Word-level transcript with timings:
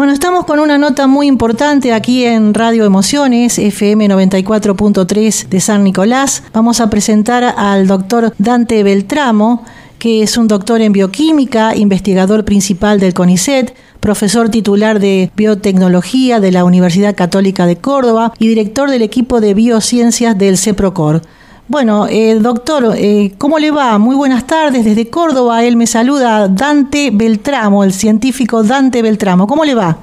Bueno, 0.00 0.14
estamos 0.14 0.46
con 0.46 0.60
una 0.60 0.78
nota 0.78 1.06
muy 1.06 1.26
importante 1.26 1.92
aquí 1.92 2.24
en 2.24 2.54
Radio 2.54 2.86
Emociones, 2.86 3.58
FM 3.58 4.08
94.3 4.08 5.48
de 5.50 5.60
San 5.60 5.84
Nicolás. 5.84 6.42
Vamos 6.54 6.80
a 6.80 6.88
presentar 6.88 7.44
al 7.44 7.86
doctor 7.86 8.32
Dante 8.38 8.82
Beltramo, 8.82 9.62
que 9.98 10.22
es 10.22 10.38
un 10.38 10.48
doctor 10.48 10.80
en 10.80 10.92
bioquímica, 10.92 11.76
investigador 11.76 12.46
principal 12.46 12.98
del 12.98 13.12
CONICET, 13.12 13.76
profesor 14.00 14.48
titular 14.48 15.00
de 15.00 15.30
biotecnología 15.36 16.40
de 16.40 16.52
la 16.52 16.64
Universidad 16.64 17.14
Católica 17.14 17.66
de 17.66 17.76
Córdoba 17.76 18.32
y 18.38 18.48
director 18.48 18.90
del 18.90 19.02
equipo 19.02 19.42
de 19.42 19.52
biociencias 19.52 20.38
del 20.38 20.56
CEPROCOR. 20.56 21.20
Bueno, 21.70 22.08
eh, 22.10 22.34
doctor, 22.40 22.94
eh, 22.96 23.30
¿cómo 23.38 23.60
le 23.60 23.70
va? 23.70 23.96
Muy 23.98 24.16
buenas 24.16 24.44
tardes 24.44 24.84
desde 24.84 25.08
Córdoba. 25.08 25.62
Él 25.62 25.76
me 25.76 25.86
saluda, 25.86 26.48
Dante 26.48 27.10
Beltramo, 27.12 27.84
el 27.84 27.92
científico 27.92 28.64
Dante 28.64 29.02
Beltramo. 29.02 29.46
¿Cómo 29.46 29.64
le 29.64 29.76
va? 29.76 29.96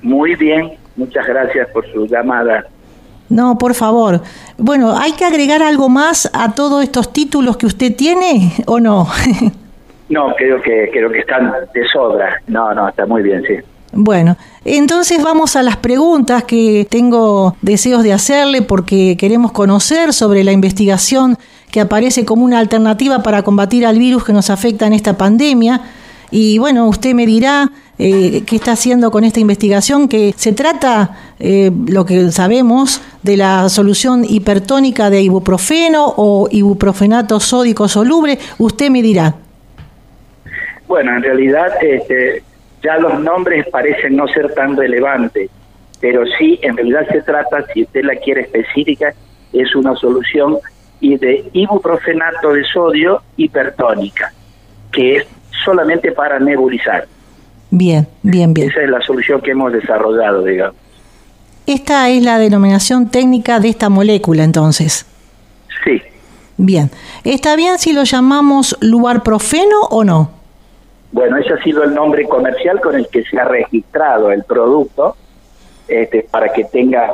Muy 0.00 0.36
bien, 0.36 0.74
muchas 0.94 1.26
gracias 1.26 1.68
por 1.70 1.84
su 1.92 2.06
llamada. 2.06 2.66
No, 3.28 3.58
por 3.58 3.74
favor. 3.74 4.20
Bueno, 4.56 4.96
¿hay 4.96 5.14
que 5.14 5.24
agregar 5.24 5.60
algo 5.60 5.88
más 5.88 6.30
a 6.32 6.54
todos 6.54 6.84
estos 6.84 7.12
títulos 7.12 7.56
que 7.56 7.66
usted 7.66 7.96
tiene 7.96 8.52
o 8.66 8.78
no? 8.78 9.08
no, 10.08 10.36
creo 10.36 10.62
que 10.62 10.88
creo 10.92 11.10
que 11.10 11.18
están 11.18 11.52
de 11.74 11.84
sobra. 11.92 12.40
No, 12.46 12.72
no, 12.72 12.90
está 12.90 13.06
muy 13.06 13.24
bien, 13.24 13.42
sí. 13.42 13.56
Bueno, 13.90 14.36
entonces 14.64 15.22
vamos 15.22 15.56
a 15.56 15.62
las 15.62 15.76
preguntas 15.76 16.44
que 16.44 16.86
tengo 16.88 17.56
deseos 17.60 18.02
de 18.02 18.12
hacerle 18.12 18.62
porque 18.62 19.16
queremos 19.18 19.52
conocer 19.52 20.12
sobre 20.12 20.42
la 20.42 20.52
investigación 20.52 21.36
que 21.70 21.80
aparece 21.80 22.24
como 22.24 22.44
una 22.44 22.60
alternativa 22.60 23.22
para 23.22 23.42
combatir 23.42 23.84
al 23.84 23.98
virus 23.98 24.24
que 24.24 24.32
nos 24.32 24.48
afecta 24.48 24.86
en 24.86 24.92
esta 24.92 25.18
pandemia. 25.18 25.82
Y 26.30 26.58
bueno, 26.58 26.86
usted 26.86 27.14
me 27.14 27.26
dirá 27.26 27.70
eh, 27.98 28.42
qué 28.46 28.56
está 28.56 28.72
haciendo 28.72 29.10
con 29.10 29.24
esta 29.24 29.38
investigación, 29.38 30.08
que 30.08 30.34
se 30.36 30.52
trata, 30.52 31.16
eh, 31.38 31.70
lo 31.86 32.06
que 32.06 32.32
sabemos, 32.32 33.02
de 33.22 33.36
la 33.36 33.68
solución 33.68 34.24
hipertónica 34.28 35.10
de 35.10 35.22
ibuprofeno 35.22 36.14
o 36.16 36.48
ibuprofenato 36.50 37.38
sódico 37.38 37.86
soluble. 37.86 38.38
Usted 38.58 38.90
me 38.90 39.02
dirá. 39.02 39.34
Bueno, 40.88 41.16
en 41.16 41.22
realidad 41.22 41.72
este, 41.82 42.42
ya 42.84 42.98
los 42.98 43.18
nombres 43.20 43.66
parecen 43.68 44.16
no 44.16 44.28
ser 44.28 44.52
tan 44.54 44.76
relevantes, 44.76 45.50
pero 46.00 46.24
sí, 46.38 46.58
en 46.62 46.76
realidad 46.76 47.06
se 47.10 47.22
trata, 47.22 47.64
si 47.72 47.82
usted 47.82 48.04
la 48.04 48.16
quiere 48.16 48.42
específica, 48.42 49.14
es 49.52 49.74
una 49.74 49.96
solución 49.96 50.58
y 51.00 51.16
de 51.16 51.48
ibuprofenato 51.52 52.52
de 52.52 52.64
sodio 52.64 53.22
hipertónica, 53.36 54.32
que 54.92 55.16
es 55.16 55.26
solamente 55.64 56.12
para 56.12 56.38
nebulizar. 56.38 57.06
Bien, 57.70 58.06
bien, 58.22 58.52
bien. 58.52 58.70
Esa 58.70 58.82
es 58.82 58.90
la 58.90 59.00
solución 59.00 59.40
que 59.40 59.52
hemos 59.52 59.72
desarrollado, 59.72 60.44
digamos. 60.44 60.76
Esta 61.66 62.10
es 62.10 62.22
la 62.22 62.38
denominación 62.38 63.08
técnica 63.10 63.58
de 63.58 63.70
esta 63.70 63.88
molécula, 63.88 64.44
entonces. 64.44 65.06
Sí. 65.84 66.02
Bien. 66.58 66.90
¿Está 67.24 67.56
bien 67.56 67.78
si 67.78 67.92
lo 67.92 68.04
llamamos 68.04 68.76
luarprofeno 68.80 69.80
o 69.90 70.04
no? 70.04 70.30
Bueno, 71.14 71.36
ese 71.36 71.52
ha 71.52 71.62
sido 71.62 71.84
el 71.84 71.94
nombre 71.94 72.24
comercial 72.24 72.80
con 72.80 72.96
el 72.96 73.06
que 73.06 73.22
se 73.22 73.38
ha 73.38 73.44
registrado 73.44 74.32
el 74.32 74.42
producto, 74.42 75.16
este, 75.86 76.26
para 76.28 76.48
que 76.52 76.64
tenga, 76.64 77.12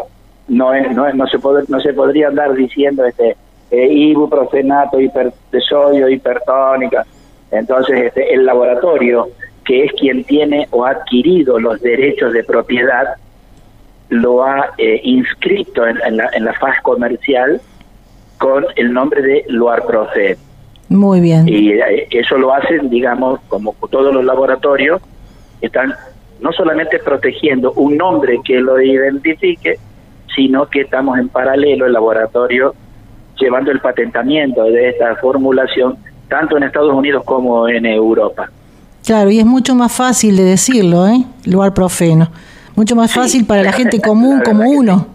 no 0.48 0.72
no, 0.88 1.12
no 1.12 1.26
se 1.26 1.38
no 1.68 1.80
se 1.80 1.92
podría 1.92 2.28
andar 2.28 2.54
diciendo 2.54 3.04
este 3.04 3.36
eh, 3.70 3.88
ibuprofenato 3.92 4.98
hiper, 4.98 5.34
sodio, 5.68 6.08
hipertónica. 6.08 7.04
Entonces, 7.50 8.06
este, 8.06 8.32
el 8.32 8.46
laboratorio, 8.46 9.28
que 9.66 9.84
es 9.84 9.92
quien 9.92 10.24
tiene 10.24 10.66
o 10.70 10.86
ha 10.86 10.92
adquirido 10.92 11.60
los 11.60 11.78
derechos 11.82 12.32
de 12.32 12.42
propiedad, 12.42 13.16
lo 14.08 14.42
ha 14.42 14.70
eh, 14.78 14.98
inscrito 15.04 15.86
en, 15.86 16.16
la, 16.16 16.30
en 16.32 16.46
la 16.46 16.54
faz 16.54 16.80
comercial 16.80 17.60
con 18.38 18.64
el 18.76 18.94
nombre 18.94 19.20
de 19.20 19.44
Loarprofen. 19.48 20.49
Muy 20.90 21.20
bien. 21.20 21.48
Y 21.48 21.70
eh, 21.70 22.08
eso 22.10 22.36
lo 22.36 22.52
hacen, 22.52 22.90
digamos, 22.90 23.40
como 23.48 23.74
todos 23.90 24.12
los 24.12 24.24
laboratorios, 24.24 25.00
están 25.60 25.94
no 26.40 26.52
solamente 26.52 26.98
protegiendo 26.98 27.72
un 27.72 27.96
nombre 27.96 28.40
que 28.44 28.60
lo 28.60 28.80
identifique, 28.80 29.78
sino 30.34 30.66
que 30.66 30.82
estamos 30.82 31.18
en 31.18 31.28
paralelo 31.28 31.86
el 31.86 31.92
laboratorio 31.92 32.74
llevando 33.38 33.70
el 33.70 33.80
patentamiento 33.80 34.64
de 34.64 34.90
esta 34.90 35.16
formulación 35.16 35.96
tanto 36.28 36.56
en 36.56 36.64
Estados 36.64 36.92
Unidos 36.92 37.22
como 37.24 37.68
en 37.68 37.86
Europa. 37.86 38.50
Claro, 39.04 39.30
y 39.30 39.38
es 39.38 39.46
mucho 39.46 39.74
más 39.74 39.92
fácil 39.92 40.36
de 40.36 40.44
decirlo, 40.44 41.06
¿eh? 41.06 41.24
Lugar 41.46 41.72
profeno. 41.72 42.30
Mucho 42.76 42.96
más 42.96 43.12
fácil 43.12 43.46
para 43.46 43.62
la 43.62 43.72
gente 43.72 44.00
común 44.00 44.40
como 44.44 44.68
uno. 44.68 45.06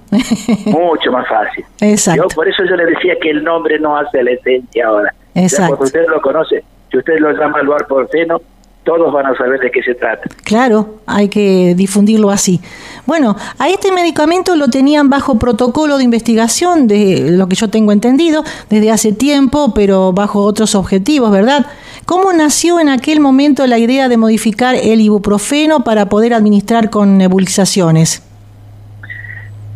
Mucho 0.66 1.12
más 1.12 1.28
fácil. 1.28 1.66
Exacto. 1.81 2.28
por 2.34 2.47
eso 2.47 2.63
yo 2.63 2.75
le 2.75 2.86
decía 2.86 3.13
que 3.22 3.30
el 3.30 3.44
nombre 3.44 3.80
no 3.80 3.97
hace 3.97 4.24
la 4.24 4.31
esencia 4.31 4.88
ahora. 4.88 5.13
Exacto. 5.35 5.78
Porque 5.78 5.85
usted 5.85 6.07
lo 6.07 6.22
conoce, 6.22 6.63
si 6.90 6.97
usted 6.97 7.19
lo 7.19 7.31
llama 7.34 7.62
lugar 7.62 7.85
porceno, 7.88 8.41
todos 8.85 9.12
van 9.12 9.25
a 9.25 9.35
saber 9.35 9.59
de 9.59 9.72
qué 9.72 9.81
se 9.81 9.96
trata. 9.96 10.29
Claro, 10.44 11.01
hay 11.07 11.28
que 11.28 11.73
difundirlo 11.75 12.29
así. 12.29 12.62
Bueno, 13.06 13.35
a 13.57 13.68
este 13.68 13.91
medicamento 13.91 14.56
lo 14.56 14.69
tenían 14.69 15.09
bajo 15.09 15.38
protocolo 15.38 15.97
de 15.97 16.03
investigación, 16.03 16.88
de 16.88 17.31
lo 17.31 17.47
que 17.47 17.56
yo 17.56 17.69
tengo 17.69 17.91
entendido, 17.91 18.44
desde 18.69 18.91
hace 18.91 19.12
tiempo, 19.12 19.74
pero 19.74 20.13
bajo 20.13 20.41
otros 20.41 20.75
objetivos, 20.75 21.31
¿verdad? 21.31 21.66
¿Cómo 22.06 22.31
nació 22.31 22.79
en 22.79 22.90
aquel 22.90 23.19
momento 23.19 23.66
la 23.66 23.79
idea 23.79 24.07
de 24.07 24.18
modificar 24.18 24.75
el 24.75 25.01
ibuprofeno 25.01 25.84
para 25.84 26.06
poder 26.06 26.34
administrar 26.35 26.91
con 26.91 27.18
nebulizaciones? 27.18 28.22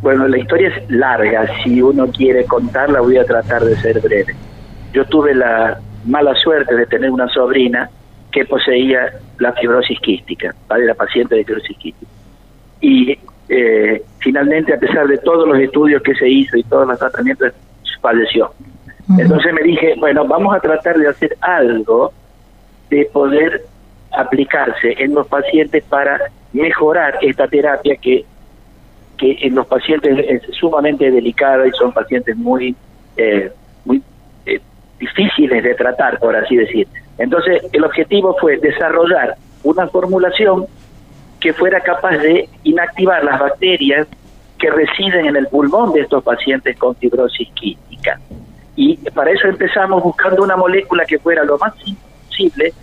Bueno, 0.01 0.27
la 0.27 0.37
historia 0.37 0.69
es 0.69 0.89
larga. 0.89 1.47
Si 1.63 1.81
uno 1.81 2.07
quiere 2.07 2.45
contarla, 2.45 3.01
voy 3.01 3.17
a 3.17 3.25
tratar 3.25 3.65
de 3.65 3.75
ser 3.81 3.99
breve. 3.99 4.35
Yo 4.93 5.05
tuve 5.05 5.35
la 5.35 5.79
mala 6.05 6.33
suerte 6.35 6.75
de 6.75 6.85
tener 6.85 7.11
una 7.11 7.27
sobrina 7.29 7.89
que 8.31 8.45
poseía 8.45 9.13
la 9.39 9.53
fibrosis 9.53 9.99
quística, 9.99 10.53
era 10.77 10.93
paciente 10.93 11.35
de 11.35 11.43
fibrosis 11.43 11.77
quística. 11.77 12.11
Y 12.81 13.17
eh, 13.49 14.03
finalmente, 14.19 14.73
a 14.73 14.79
pesar 14.79 15.07
de 15.07 15.17
todos 15.17 15.47
los 15.47 15.59
estudios 15.59 16.01
que 16.03 16.13
se 16.15 16.27
hizo 16.27 16.57
y 16.57 16.63
todos 16.63 16.87
los 16.87 16.99
tratamientos, 16.99 17.53
falleció. 18.01 18.51
Entonces 19.17 19.53
me 19.53 19.63
dije, 19.63 19.95
bueno, 19.97 20.25
vamos 20.25 20.55
a 20.55 20.59
tratar 20.59 20.97
de 20.97 21.07
hacer 21.07 21.35
algo 21.41 22.13
de 22.89 23.09
poder 23.11 23.63
aplicarse 24.11 24.95
en 24.97 25.15
los 25.15 25.27
pacientes 25.27 25.83
para 25.85 26.19
mejorar 26.53 27.17
esta 27.21 27.47
terapia 27.47 27.95
que, 27.95 28.25
que 29.17 29.37
en 29.41 29.55
los 29.55 29.65
pacientes 29.65 30.17
es 30.27 30.55
sumamente 30.55 31.09
delicada 31.09 31.67
y 31.67 31.71
son 31.71 31.91
pacientes 31.91 32.35
muy, 32.37 32.75
muy 32.75 32.75
eh, 33.17 33.51
difíciles 34.99 35.63
de 35.63 35.73
tratar, 35.75 36.19
por 36.19 36.35
así 36.35 36.55
decir. 36.55 36.87
Entonces, 37.17 37.63
el 37.73 37.83
objetivo 37.83 38.35
fue 38.39 38.57
desarrollar 38.57 39.35
una 39.63 39.87
formulación 39.87 40.65
que 41.39 41.53
fuera 41.53 41.81
capaz 41.81 42.17
de 42.17 42.49
inactivar 42.63 43.23
las 43.23 43.39
bacterias 43.39 44.07
que 44.57 44.69
residen 44.69 45.25
en 45.25 45.35
el 45.37 45.47
pulmón 45.47 45.93
de 45.93 46.01
estos 46.01 46.23
pacientes 46.23 46.77
con 46.77 46.95
fibrosis 46.95 47.49
quística. 47.53 48.19
Y 48.75 48.97
para 49.11 49.31
eso 49.31 49.47
empezamos 49.47 50.03
buscando 50.03 50.43
una 50.43 50.55
molécula 50.55 51.05
que 51.05 51.19
fuera 51.19 51.43
lo 51.43 51.57
más 51.57 51.73
posible 52.27 52.73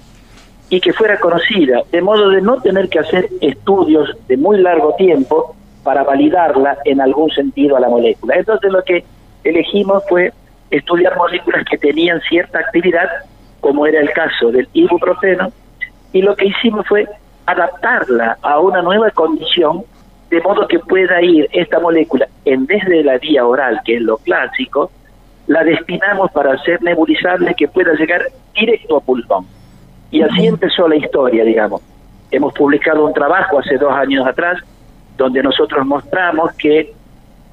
y 0.69 0.81
que 0.81 0.93
fuera 0.93 1.19
conocida, 1.21 1.83
de 1.93 2.03
modo 2.03 2.31
de 2.31 2.41
no 2.41 2.61
tener 2.61 2.89
que 2.89 2.99
hacer 2.99 3.29
estudios 3.41 4.11
de 4.27 4.37
muy 4.37 4.59
largo 4.59 4.95
tiempo 4.97 5.55
para 5.85 6.03
validarla 6.03 6.79
en 6.85 7.01
algún 7.01 7.31
sentido 7.31 7.77
a 7.77 7.81
la 7.81 7.89
molécula. 7.89 8.35
Entonces 8.37 8.73
lo 8.73 8.83
que 8.83 9.05
elegimos 9.45 10.03
fue 10.09 10.33
estudiar 10.71 11.17
moléculas 11.17 11.65
que 11.71 11.79
tenían 11.79 12.21
cierta 12.23 12.59
actividad 12.59 13.09
como 13.61 13.87
era 13.87 14.01
el 14.01 14.11
caso 14.13 14.53
del 14.53 14.69
ibuprofeno, 14.75 15.53
y 16.13 16.23
lo 16.23 16.37
que 16.37 16.47
hicimos 16.47 16.87
fue 16.87 17.07
adaptarla 17.47 18.39
a 18.43 18.61
una 18.61 18.81
nueva 18.83 19.11
condición, 19.11 19.83
de 20.31 20.41
modo 20.41 20.67
que 20.69 20.79
pueda 20.79 21.21
ir 21.23 21.49
esta 21.53 21.81
molécula, 21.81 22.29
en 22.45 22.67
vez 22.67 22.85
de 22.87 23.03
la 23.03 23.19
vía 23.19 23.47
oral, 23.47 23.81
que 23.85 23.97
es 23.97 24.03
lo 24.03 24.19
clásico, 24.19 24.91
la 25.47 25.63
destinamos 25.63 26.31
para 26.33 26.57
ser 26.59 26.83
nebulizable 26.83 27.55
que 27.55 27.69
pueda 27.69 27.93
llegar 27.95 28.23
directo 28.55 28.97
a 28.97 29.01
pulmón. 29.01 29.47
Y 30.11 30.23
así 30.23 30.47
empezó 30.47 30.89
la 30.89 30.97
historia, 30.97 31.45
digamos. 31.45 31.83
Hemos 32.31 32.53
publicado 32.55 33.05
un 33.05 33.13
trabajo 33.13 33.59
hace 33.59 33.79
dos 33.79 33.93
años 33.93 34.27
atrás 34.27 34.59
donde 35.17 35.43
nosotros 35.43 35.87
mostramos 35.87 36.53
que 36.55 36.93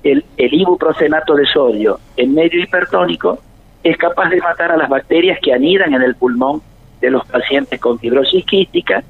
el, 0.03 0.25
el 0.37 0.53
ibuprofenato 0.53 1.35
de 1.35 1.45
sodio 1.45 1.99
en 2.17 2.33
medio 2.33 2.61
hipertónico 2.61 3.39
es 3.83 3.97
capaz 3.97 4.29
de 4.29 4.37
matar 4.37 4.71
a 4.71 4.77
las 4.77 4.89
bacterias 4.89 5.39
que 5.41 5.53
anidan 5.53 5.93
en 5.93 6.01
el 6.01 6.15
pulmón 6.15 6.61
de 7.01 7.09
los 7.09 7.25
pacientes 7.25 7.79
con 7.79 7.99
fibrosis 7.99 8.45
quística 8.45 9.03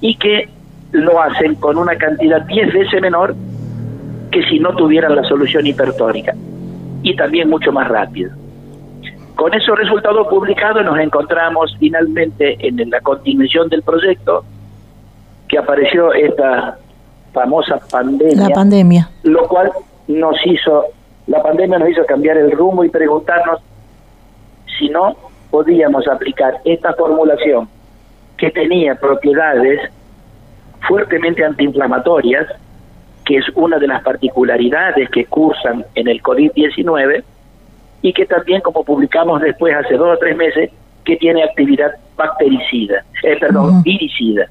y 0.00 0.16
que 0.16 0.48
lo 0.92 1.20
hacen 1.20 1.54
con 1.54 1.78
una 1.78 1.96
cantidad 1.96 2.42
10 2.42 2.72
veces 2.72 3.00
menor 3.00 3.34
que 4.30 4.42
si 4.44 4.58
no 4.58 4.74
tuvieran 4.74 5.14
la 5.16 5.24
solución 5.24 5.66
hipertónica 5.66 6.34
y 7.02 7.16
también 7.16 7.48
mucho 7.48 7.72
más 7.72 7.88
rápido. 7.88 8.30
Con 9.36 9.54
esos 9.54 9.78
resultados 9.78 10.26
publicados 10.28 10.84
nos 10.84 10.98
encontramos 10.98 11.74
finalmente 11.78 12.56
en 12.60 12.90
la 12.90 13.00
continuación 13.00 13.68
del 13.68 13.82
proyecto 13.82 14.44
que 15.48 15.58
apareció 15.58 16.12
esta 16.12 16.76
famosa 17.32 17.80
pandemia. 17.90 18.48
La 18.48 18.54
pandemia. 18.54 19.10
Lo 19.22 19.48
cual 19.48 19.70
nos 20.18 20.36
hizo, 20.44 20.86
la 21.26 21.42
pandemia 21.42 21.78
nos 21.78 21.90
hizo 21.90 22.04
cambiar 22.06 22.36
el 22.36 22.50
rumbo 22.52 22.84
y 22.84 22.88
preguntarnos 22.88 23.60
si 24.78 24.88
no 24.88 25.16
podíamos 25.50 26.08
aplicar 26.08 26.60
esta 26.64 26.94
formulación 26.94 27.68
que 28.36 28.50
tenía 28.50 28.94
propiedades 28.94 29.80
fuertemente 30.88 31.44
antiinflamatorias, 31.44 32.46
que 33.24 33.36
es 33.36 33.44
una 33.54 33.78
de 33.78 33.86
las 33.86 34.02
particularidades 34.02 35.08
que 35.10 35.26
cursan 35.26 35.84
en 35.94 36.08
el 36.08 36.20
COVID-19, 36.22 37.22
y 38.02 38.12
que 38.12 38.26
también, 38.26 38.60
como 38.60 38.82
publicamos 38.82 39.40
después 39.40 39.74
hace 39.76 39.94
dos 39.94 40.16
o 40.16 40.18
tres 40.18 40.36
meses, 40.36 40.70
que 41.04 41.16
tiene 41.16 41.44
actividad 41.44 41.92
bactericida, 42.16 43.04
eh, 43.22 43.36
perdón, 43.38 43.82
viricida. 43.82 44.46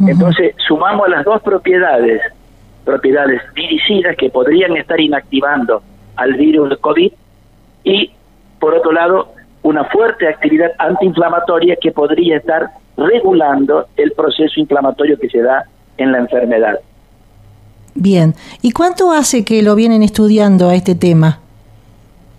Entonces, 0.00 0.54
sumamos 0.66 1.08
las 1.08 1.24
dos 1.24 1.42
propiedades, 1.42 2.20
propiedades 2.84 3.42
viricidas 3.54 4.16
que 4.16 4.30
podrían 4.30 4.76
estar 4.76 5.00
inactivando 5.00 5.82
al 6.16 6.34
virus 6.34 6.70
del 6.70 6.78
COVID 6.78 7.12
y, 7.84 8.12
por 8.58 8.74
otro 8.74 8.92
lado, 8.92 9.32
una 9.62 9.84
fuerte 9.84 10.28
actividad 10.28 10.72
antiinflamatoria 10.78 11.76
que 11.76 11.92
podría 11.92 12.38
estar 12.38 12.70
regulando 12.96 13.86
el 13.96 14.12
proceso 14.12 14.58
inflamatorio 14.60 15.18
que 15.18 15.28
se 15.28 15.42
da 15.42 15.64
en 15.96 16.12
la 16.12 16.18
enfermedad. 16.18 16.80
Bien, 17.94 18.34
¿y 18.62 18.72
cuánto 18.72 19.12
hace 19.12 19.44
que 19.44 19.62
lo 19.62 19.74
vienen 19.74 20.02
estudiando 20.02 20.68
a 20.68 20.74
este 20.74 20.94
tema? 20.94 21.40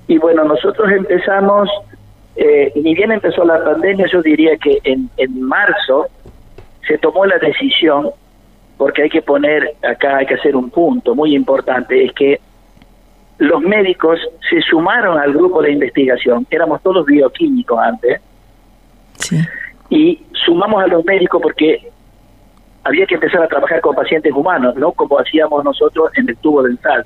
Y 0.07 0.17
bueno, 0.17 0.43
nosotros 0.43 0.89
empezamos, 0.91 1.69
eh, 2.35 2.71
ni 2.75 2.95
bien 2.95 3.11
empezó 3.11 3.43
la 3.43 3.63
pandemia, 3.63 4.07
yo 4.11 4.21
diría 4.21 4.57
que 4.57 4.79
en, 4.83 5.09
en 5.17 5.41
marzo 5.41 6.07
se 6.87 6.97
tomó 6.97 7.25
la 7.25 7.37
decisión, 7.37 8.09
porque 8.79 9.03
hay 9.03 9.09
que 9.09 9.21
poner, 9.21 9.75
acá 9.83 10.17
hay 10.17 10.25
que 10.25 10.35
hacer 10.35 10.55
un 10.55 10.69
punto 10.69 11.13
muy 11.13 11.35
importante, 11.35 12.05
es 12.05 12.13
que 12.13 12.39
los 13.37 13.61
médicos 13.61 14.17
se 14.49 14.61
sumaron 14.61 15.19
al 15.19 15.33
grupo 15.33 15.61
de 15.61 15.73
investigación, 15.73 16.47
éramos 16.49 16.81
todos 16.81 17.05
bioquímicos 17.05 17.77
antes, 17.77 18.21
y 19.89 20.23
sumamos 20.45 20.81
a 20.81 20.87
los 20.87 21.03
médicos 21.03 21.41
porque 21.41 21.91
había 22.85 23.05
que 23.05 23.15
empezar 23.15 23.43
a 23.43 23.49
trabajar 23.49 23.81
con 23.81 23.95
pacientes 23.95 24.31
humanos, 24.31 24.77
no 24.77 24.93
como 24.93 25.19
hacíamos 25.19 25.61
nosotros 25.65 26.09
en 26.15 26.29
el 26.29 26.37
tubo 26.37 26.63
dental. 26.63 27.05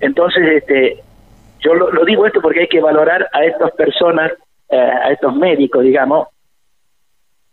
Entonces, 0.00 0.46
este, 0.46 1.02
yo 1.60 1.72
lo, 1.72 2.04
digo 2.04 2.26
esto 2.26 2.42
porque 2.42 2.60
hay 2.60 2.68
que 2.68 2.82
valorar 2.82 3.26
a 3.32 3.42
estas 3.46 3.70
personas, 3.72 4.30
eh, 4.68 4.76
a 4.76 5.12
estos 5.12 5.34
médicos, 5.34 5.82
digamos, 5.82 6.28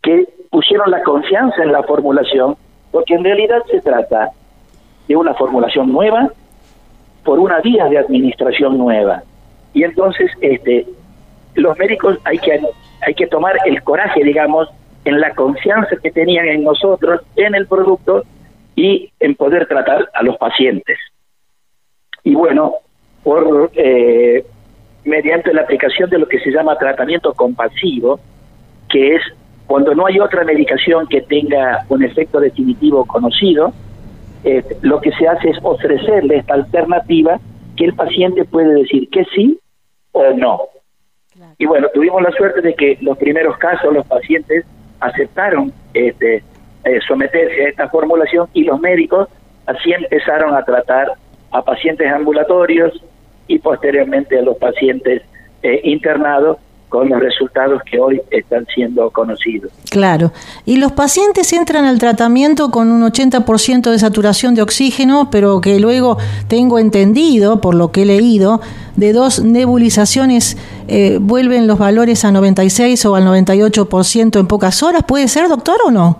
que 0.01 0.27
pusieron 0.51 0.91
la 0.91 1.01
confianza 1.01 1.63
en 1.63 1.71
la 1.71 1.83
formulación, 1.83 2.57
porque 2.91 3.15
en 3.15 3.23
realidad 3.23 3.61
se 3.69 3.81
trata 3.81 4.29
de 5.07 5.15
una 5.15 5.33
formulación 5.33 5.91
nueva 5.91 6.29
por 7.23 7.39
una 7.39 7.59
vía 7.59 7.85
de 7.85 7.97
administración 7.97 8.77
nueva. 8.77 9.23
Y 9.73 9.83
entonces, 9.83 10.31
este, 10.41 10.85
los 11.55 11.77
médicos 11.77 12.17
hay 12.23 12.37
que 12.39 12.59
hay 13.01 13.13
que 13.13 13.27
tomar 13.27 13.55
el 13.65 13.81
coraje, 13.83 14.23
digamos, 14.23 14.67
en 15.05 15.19
la 15.21 15.33
confianza 15.33 15.95
que 16.01 16.11
tenían 16.11 16.47
en 16.47 16.63
nosotros, 16.63 17.21
en 17.35 17.55
el 17.55 17.65
producto 17.65 18.23
y 18.75 19.11
en 19.19 19.35
poder 19.35 19.67
tratar 19.67 20.09
a 20.13 20.23
los 20.23 20.37
pacientes. 20.37 20.97
Y 22.23 22.35
bueno, 22.35 22.75
por 23.23 23.71
eh, 23.75 24.45
mediante 25.05 25.53
la 25.53 25.61
aplicación 25.61 26.09
de 26.09 26.19
lo 26.19 26.27
que 26.27 26.39
se 26.39 26.51
llama 26.51 26.77
tratamiento 26.77 27.33
compasivo, 27.33 28.19
que 28.89 29.15
es 29.15 29.21
cuando 29.69 29.93
no 29.93 30.07
hay 30.07 30.19
otra 30.19 30.43
medicación 30.43 31.05
que 31.05 31.21
tenga 31.21 31.85
un 31.89 32.03
efecto 32.03 32.39
definitivo 32.39 33.05
conocido, 33.05 33.71
eh, 34.43 34.63
lo 34.81 34.99
que 34.99 35.11
se 35.11 35.27
hace 35.27 35.51
es 35.51 35.59
ofrecerle 35.61 36.37
esta 36.37 36.55
alternativa 36.55 37.39
que 37.77 37.85
el 37.85 37.93
paciente 37.93 38.45
puede 38.45 38.73
decir 38.73 39.07
que 39.11 39.25
sí 39.25 39.59
o 40.11 40.33
no. 40.33 40.61
Y 41.59 41.67
bueno, 41.67 41.87
tuvimos 41.93 42.19
la 42.23 42.31
suerte 42.31 42.61
de 42.61 42.73
que 42.73 42.97
los 43.01 43.15
primeros 43.19 43.59
casos 43.59 43.93
los 43.93 44.07
pacientes 44.07 44.65
aceptaron 45.01 45.71
este, 45.93 46.37
eh, 46.85 46.99
someterse 47.07 47.65
a 47.65 47.69
esta 47.69 47.89
formulación 47.89 48.49
y 48.53 48.63
los 48.63 48.79
médicos 48.79 49.29
así 49.67 49.93
empezaron 49.93 50.55
a 50.55 50.65
tratar 50.65 51.11
a 51.51 51.61
pacientes 51.61 52.11
ambulatorios 52.11 52.99
y 53.45 53.59
posteriormente 53.59 54.39
a 54.39 54.41
los 54.41 54.57
pacientes 54.57 55.21
eh, 55.61 55.79
internados 55.83 56.57
con 56.89 57.07
los 57.07 57.19
resultados 57.19 57.81
que 57.83 57.99
hoy 57.99 58.21
están 58.31 58.65
siendo 58.73 59.09
conocidos. 59.11 59.71
Claro. 59.89 60.31
Y 60.65 60.77
los 60.77 60.91
pacientes 60.91 61.53
entran 61.53 61.85
al 61.85 61.99
tratamiento 61.99 62.71
con 62.71 62.91
un 62.91 63.03
80% 63.03 63.91
de 63.91 63.99
saturación 63.99 64.55
de 64.55 64.63
oxígeno, 64.63 65.29
pero 65.31 65.61
que 65.61 65.79
luego 65.79 66.17
tengo 66.47 66.79
entendido, 66.79 67.61
por 67.61 67.75
lo 67.75 67.91
que 67.91 68.01
he 68.01 68.05
leído, 68.05 68.59
de 68.95 69.13
dos 69.13 69.43
nebulizaciones 69.43 70.57
eh, 70.87 71.19
vuelven 71.21 71.67
los 71.67 71.77
valores 71.77 72.25
a 72.25 72.31
96 72.31 73.05
o 73.05 73.15
al 73.15 73.23
98% 73.25 74.39
en 74.39 74.47
pocas 74.47 74.83
horas. 74.83 75.03
¿Puede 75.07 75.27
ser, 75.27 75.47
doctor, 75.47 75.77
o 75.85 75.91
no? 75.91 76.19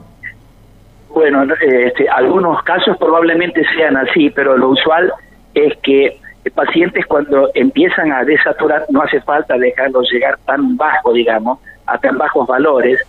Bueno, 1.10 1.44
este, 1.60 2.08
algunos 2.08 2.62
casos 2.64 2.96
probablemente 2.98 3.62
sean 3.76 3.98
así, 3.98 4.30
pero 4.30 4.56
lo 4.56 4.70
usual 4.70 5.12
es 5.56 5.74
que 5.82 6.20
pacientes 6.56 7.06
cuando 7.06 7.50
empiezan 7.54 8.12
a 8.12 8.24
desaturar 8.24 8.86
no 8.90 9.02
hace 9.02 9.20
falta 9.22 9.58
dejarlos 9.58 10.10
llegar 10.12 10.38
tan 10.46 10.78
bajo, 10.78 11.14
digamos, 11.14 11.60
a 11.86 11.98
tan 11.98 12.18
bajos 12.18 12.48
valores, 12.48 13.00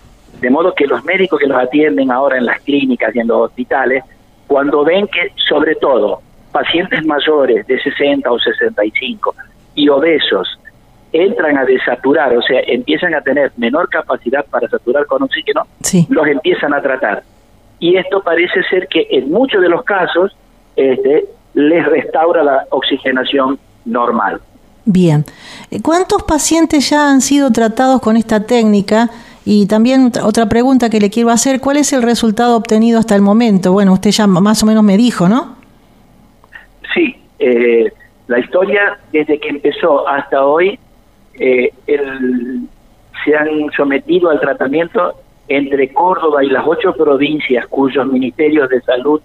de 0.41 0.51
modo 0.51 0.75
que 0.75 0.87
los 0.87 1.05
médicos 1.05 1.39
que 1.39 1.47
los 1.47 1.63
atienden 1.63 2.11
ahora 2.11 2.39
en 2.39 2.47
las 2.47 2.61
clínicas 2.63 3.15
y 3.15 3.21
en 3.21 3.29
los 3.29 3.49
hospitales, 3.49 4.05
cuando 4.47 4.85
ven 4.85 5.07
que 5.07 5.33
sobre 5.49 5.77
todo 5.77 6.23
pacientes 6.51 7.05
mayores 7.07 7.67
de 7.67 7.81
60 7.81 8.31
o 8.31 8.39
65 8.39 9.35
y 9.75 9.89
obesos 9.89 10.59
entran 11.13 11.59
a 11.59 11.65
desaturar, 11.65 12.37
o 12.37 12.43
sea, 12.43 12.61
empiezan 12.67 13.15
a 13.15 13.21
tener 13.21 13.53
menor 13.57 13.89
capacidad 13.89 14.45
para 14.47 14.69
saturar 14.69 15.07
con 15.07 15.23
oxígeno, 15.23 15.67
los 16.09 16.27
empiezan 16.27 16.73
a 16.75 16.81
tratar. 16.81 17.23
Y 17.79 17.97
esto 17.97 18.23
parece 18.23 18.63
ser 18.65 18.87
que 18.89 19.07
en 19.11 19.31
muchos 19.31 19.63
de 19.63 19.69
los 19.69 19.83
casos 19.85 20.37
este, 20.77 21.25
les 21.69 21.87
restaura 21.87 22.43
la 22.43 22.67
oxigenación 22.71 23.59
normal. 23.85 24.41
Bien. 24.85 25.25
¿Cuántos 25.83 26.23
pacientes 26.23 26.91
ya 26.91 27.11
han 27.11 27.21
sido 27.21 27.51
tratados 27.51 28.01
con 28.01 28.17
esta 28.17 28.47
técnica? 28.47 29.11
Y 29.45 29.67
también 29.67 30.13
otra 30.23 30.47
pregunta 30.47 30.91
que 30.91 31.01
le 31.01 31.11
quiero 31.11 31.31
hacer, 31.31 31.61
¿cuál 31.61 31.77
es 31.77 31.93
el 31.93 32.03
resultado 32.03 32.57
obtenido 32.57 32.99
hasta 32.99 33.15
el 33.15 33.23
momento? 33.23 33.73
Bueno, 33.73 33.93
usted 33.93 34.11
ya 34.11 34.27
más 34.27 34.63
o 34.63 34.67
menos 34.67 34.83
me 34.83 34.97
dijo, 34.97 35.29
¿no? 35.29 35.57
Sí, 36.95 37.17
eh, 37.39 37.93
la 38.27 38.39
historia 38.39 38.99
desde 39.13 39.39
que 39.39 39.49
empezó 39.49 40.07
hasta 40.07 40.45
hoy, 40.45 40.79
eh, 41.35 41.73
se 43.25 43.37
han 43.37 43.71
sometido 43.77 44.31
al 44.31 44.41
tratamiento 44.41 45.15
entre 45.49 45.93
Córdoba 45.93 46.45
y 46.45 46.49
las 46.49 46.65
ocho 46.67 46.95
provincias 46.95 47.67
cuyos 47.67 48.07
ministerios 48.07 48.69
de 48.69 48.81
salud 48.83 49.21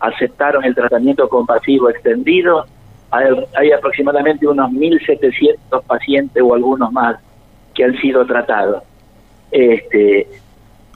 aceptaron 0.00 0.64
el 0.64 0.74
tratamiento 0.74 1.28
compasivo 1.28 1.90
extendido. 1.90 2.64
Hay, 3.10 3.72
aproximadamente 3.72 4.46
unos 4.46 4.70
1.700 4.70 5.82
pacientes 5.86 6.42
o 6.42 6.54
algunos 6.54 6.92
más 6.92 7.16
que 7.74 7.84
han 7.84 7.96
sido 8.00 8.24
tratados. 8.24 8.82
Este, 9.50 10.28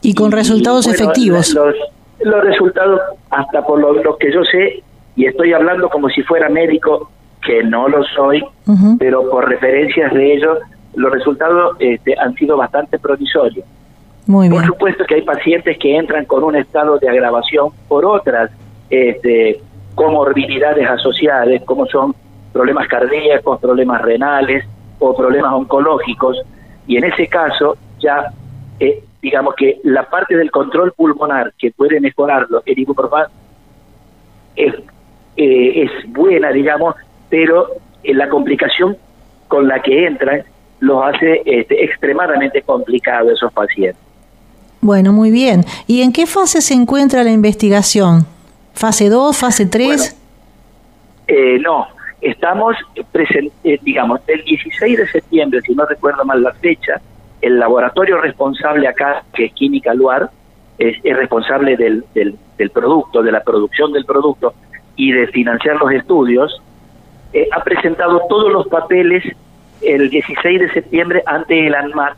y 0.00 0.14
con 0.14 0.30
resultados 0.32 0.86
efectivos. 0.86 1.52
Los, 1.54 1.74
los, 2.20 2.44
resultados, 2.44 3.00
hasta 3.30 3.66
por 3.66 3.80
lo, 3.80 4.16
que 4.16 4.32
yo 4.32 4.44
sé, 4.44 4.82
y 5.16 5.26
estoy 5.26 5.52
hablando 5.52 5.88
como 5.88 6.08
si 6.08 6.22
fuera 6.22 6.48
médico, 6.48 7.10
que 7.44 7.62
no 7.64 7.88
lo 7.88 8.04
soy, 8.04 8.42
pero 8.98 9.28
por 9.28 9.48
referencias 9.48 10.12
de 10.14 10.34
ellos, 10.34 10.58
los 10.94 11.12
resultados 11.12 11.76
este, 11.80 12.14
han 12.18 12.34
sido 12.34 12.56
bastante 12.56 12.98
provisorios. 12.98 13.66
Muy 14.26 14.48
bien. 14.48 14.62
Por 14.62 14.66
supuesto 14.70 15.04
que 15.04 15.16
hay 15.16 15.22
pacientes 15.22 15.76
que 15.78 15.96
entran 15.96 16.24
con 16.24 16.44
un 16.44 16.56
estado 16.56 16.98
de 16.98 17.08
agravación 17.08 17.70
por 17.88 18.06
otras 18.06 18.50
este, 18.90 19.60
comorbilidades 19.94 20.88
asociadas, 20.88 21.62
como 21.64 21.86
son 21.86 22.14
problemas 22.52 22.88
cardíacos, 22.88 23.60
problemas 23.60 24.02
renales 24.02 24.64
o 24.98 25.16
problemas 25.16 25.52
oncológicos, 25.52 26.40
y 26.86 26.96
en 26.96 27.04
ese 27.04 27.26
caso 27.26 27.76
ya, 27.98 28.32
eh, 28.78 29.02
digamos 29.22 29.54
que 29.54 29.80
la 29.84 30.08
parte 30.08 30.36
del 30.36 30.50
control 30.50 30.92
pulmonar 30.92 31.52
que 31.58 31.70
puede 31.72 32.00
mejorarlo, 32.00 32.62
el 32.64 32.78
ibuprofán, 32.78 33.26
es, 34.56 34.74
eh, 35.36 35.82
es 35.82 36.12
buena, 36.12 36.50
digamos, 36.50 36.94
pero 37.28 37.68
eh, 38.02 38.14
la 38.14 38.28
complicación 38.28 38.96
con 39.48 39.66
la 39.66 39.80
que 39.82 40.06
entran 40.06 40.44
los 40.80 41.02
hace 41.02 41.42
este, 41.44 41.84
extremadamente 41.84 42.62
complicado 42.62 43.30
esos 43.30 43.52
pacientes. 43.52 44.00
Bueno, 44.80 45.12
muy 45.12 45.30
bien. 45.30 45.64
¿Y 45.86 46.02
en 46.02 46.12
qué 46.12 46.26
fase 46.26 46.60
se 46.60 46.74
encuentra 46.74 47.24
la 47.24 47.30
investigación? 47.30 48.26
¿Fase 48.74 49.08
2, 49.08 49.36
fase 49.36 49.66
3? 49.66 50.16
eh, 51.28 51.58
no, 51.60 51.86
estamos, 52.20 52.76
eh, 53.64 53.78
digamos, 53.82 54.20
el 54.26 54.44
16 54.44 54.98
de 54.98 55.08
septiembre, 55.08 55.60
si 55.62 55.74
no 55.74 55.86
recuerdo 55.86 56.24
mal 56.24 56.42
la 56.42 56.52
fecha, 56.54 57.00
el 57.40 57.58
laboratorio 57.58 58.20
responsable 58.20 58.88
acá, 58.88 59.22
que 59.32 59.46
es 59.46 59.52
Química 59.52 59.94
Luar, 59.94 60.30
es, 60.78 61.00
responsable 61.02 61.76
del, 61.76 62.04
del, 62.14 62.70
producto, 62.70 63.22
de 63.22 63.30
la 63.30 63.42
producción 63.42 63.92
del 63.92 64.04
producto 64.04 64.54
y 64.96 65.12
de 65.12 65.28
financiar 65.28 65.76
los 65.76 65.92
estudios, 65.92 66.60
eh, 67.32 67.48
ha 67.52 67.62
presentado 67.62 68.22
todos 68.28 68.52
los 68.52 68.66
papeles 68.68 69.24
el 69.82 70.10
16 70.10 70.60
de 70.60 70.72
septiembre 70.72 71.22
ante 71.26 71.66
el 71.66 71.74
ANMAT 71.74 72.16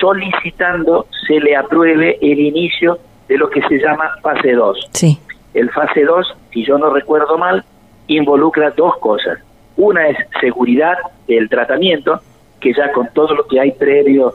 solicitando 0.00 1.06
se 1.26 1.38
le 1.40 1.56
apruebe 1.56 2.18
el 2.20 2.38
inicio 2.40 2.98
de 3.28 3.38
lo 3.38 3.48
que 3.48 3.60
se 3.62 3.78
llama 3.78 4.10
fase 4.22 4.52
2. 4.52 4.88
Sí. 4.92 5.18
El 5.54 5.70
fase 5.70 6.04
2, 6.04 6.36
si 6.52 6.64
yo 6.64 6.78
no 6.78 6.90
recuerdo 6.90 7.36
mal, 7.38 7.64
involucra 8.06 8.70
dos 8.70 8.96
cosas. 8.98 9.38
Una 9.76 10.08
es 10.08 10.16
seguridad 10.40 10.96
del 11.26 11.48
tratamiento, 11.48 12.20
que 12.60 12.72
ya 12.72 12.92
con 12.92 13.08
todo 13.12 13.34
lo 13.34 13.46
que 13.46 13.60
hay 13.60 13.72
previo 13.72 14.34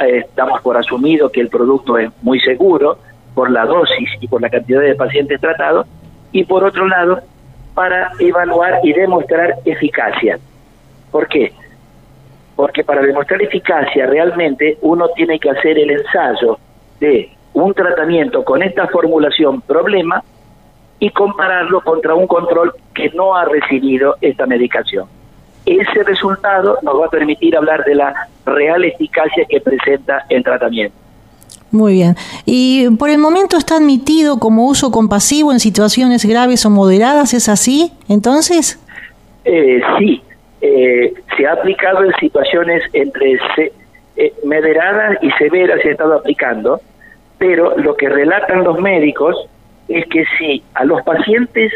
eh, 0.00 0.18
estamos 0.18 0.60
por 0.62 0.76
asumido 0.76 1.30
que 1.30 1.40
el 1.40 1.48
producto 1.48 1.98
es 1.98 2.10
muy 2.22 2.40
seguro 2.40 2.98
por 3.34 3.50
la 3.50 3.66
dosis 3.66 4.08
y 4.20 4.28
por 4.28 4.40
la 4.40 4.48
cantidad 4.48 4.80
de 4.80 4.94
pacientes 4.94 5.40
tratados, 5.40 5.86
y 6.32 6.44
por 6.44 6.64
otro 6.64 6.86
lado, 6.86 7.20
para 7.74 8.12
evaluar 8.18 8.80
y 8.82 8.92
demostrar 8.92 9.56
eficacia. 9.64 10.38
¿Por 11.10 11.28
qué? 11.28 11.52
Porque 12.56 12.82
para 12.82 13.02
demostrar 13.02 13.42
eficacia 13.42 14.06
realmente 14.06 14.78
uno 14.80 15.08
tiene 15.14 15.38
que 15.38 15.50
hacer 15.50 15.78
el 15.78 15.90
ensayo 15.90 16.58
de 16.98 17.30
un 17.52 17.74
tratamiento 17.74 18.44
con 18.44 18.62
esta 18.62 18.86
formulación 18.88 19.60
problema 19.60 20.22
y 20.98 21.10
compararlo 21.10 21.80
contra 21.82 22.14
un 22.14 22.26
control 22.26 22.72
que 22.94 23.10
no 23.10 23.34
ha 23.34 23.44
recibido 23.44 24.16
esta 24.20 24.46
medicación. 24.46 25.06
Ese 25.64 26.04
resultado 26.04 26.78
nos 26.82 27.00
va 27.00 27.06
a 27.06 27.10
permitir 27.10 27.56
hablar 27.56 27.84
de 27.84 27.96
la 27.96 28.14
real 28.44 28.84
eficacia 28.84 29.44
que 29.48 29.60
presenta 29.60 30.24
el 30.28 30.42
tratamiento. 30.42 30.96
Muy 31.72 31.94
bien. 31.94 32.14
¿Y 32.44 32.88
por 32.90 33.10
el 33.10 33.18
momento 33.18 33.56
está 33.56 33.76
admitido 33.76 34.38
como 34.38 34.66
uso 34.66 34.90
compasivo 34.90 35.52
en 35.52 35.60
situaciones 35.60 36.24
graves 36.24 36.64
o 36.64 36.70
moderadas? 36.70 37.34
¿Es 37.34 37.48
así 37.48 37.92
entonces? 38.08 38.80
Eh, 39.44 39.80
sí, 39.98 40.22
eh, 40.60 41.12
se 41.36 41.46
ha 41.46 41.52
aplicado 41.52 42.04
en 42.04 42.12
situaciones 42.20 42.82
entre 42.92 43.38
eh, 44.16 44.32
moderadas 44.44 45.18
y 45.22 45.30
severas, 45.32 45.82
se 45.82 45.88
ha 45.88 45.92
estado 45.92 46.14
aplicando, 46.14 46.80
pero 47.38 47.76
lo 47.76 47.96
que 47.96 48.08
relatan 48.08 48.64
los 48.64 48.80
médicos 48.80 49.36
es 49.88 50.06
que 50.06 50.24
si 50.38 50.62
a 50.74 50.84
los 50.84 51.02
pacientes 51.02 51.72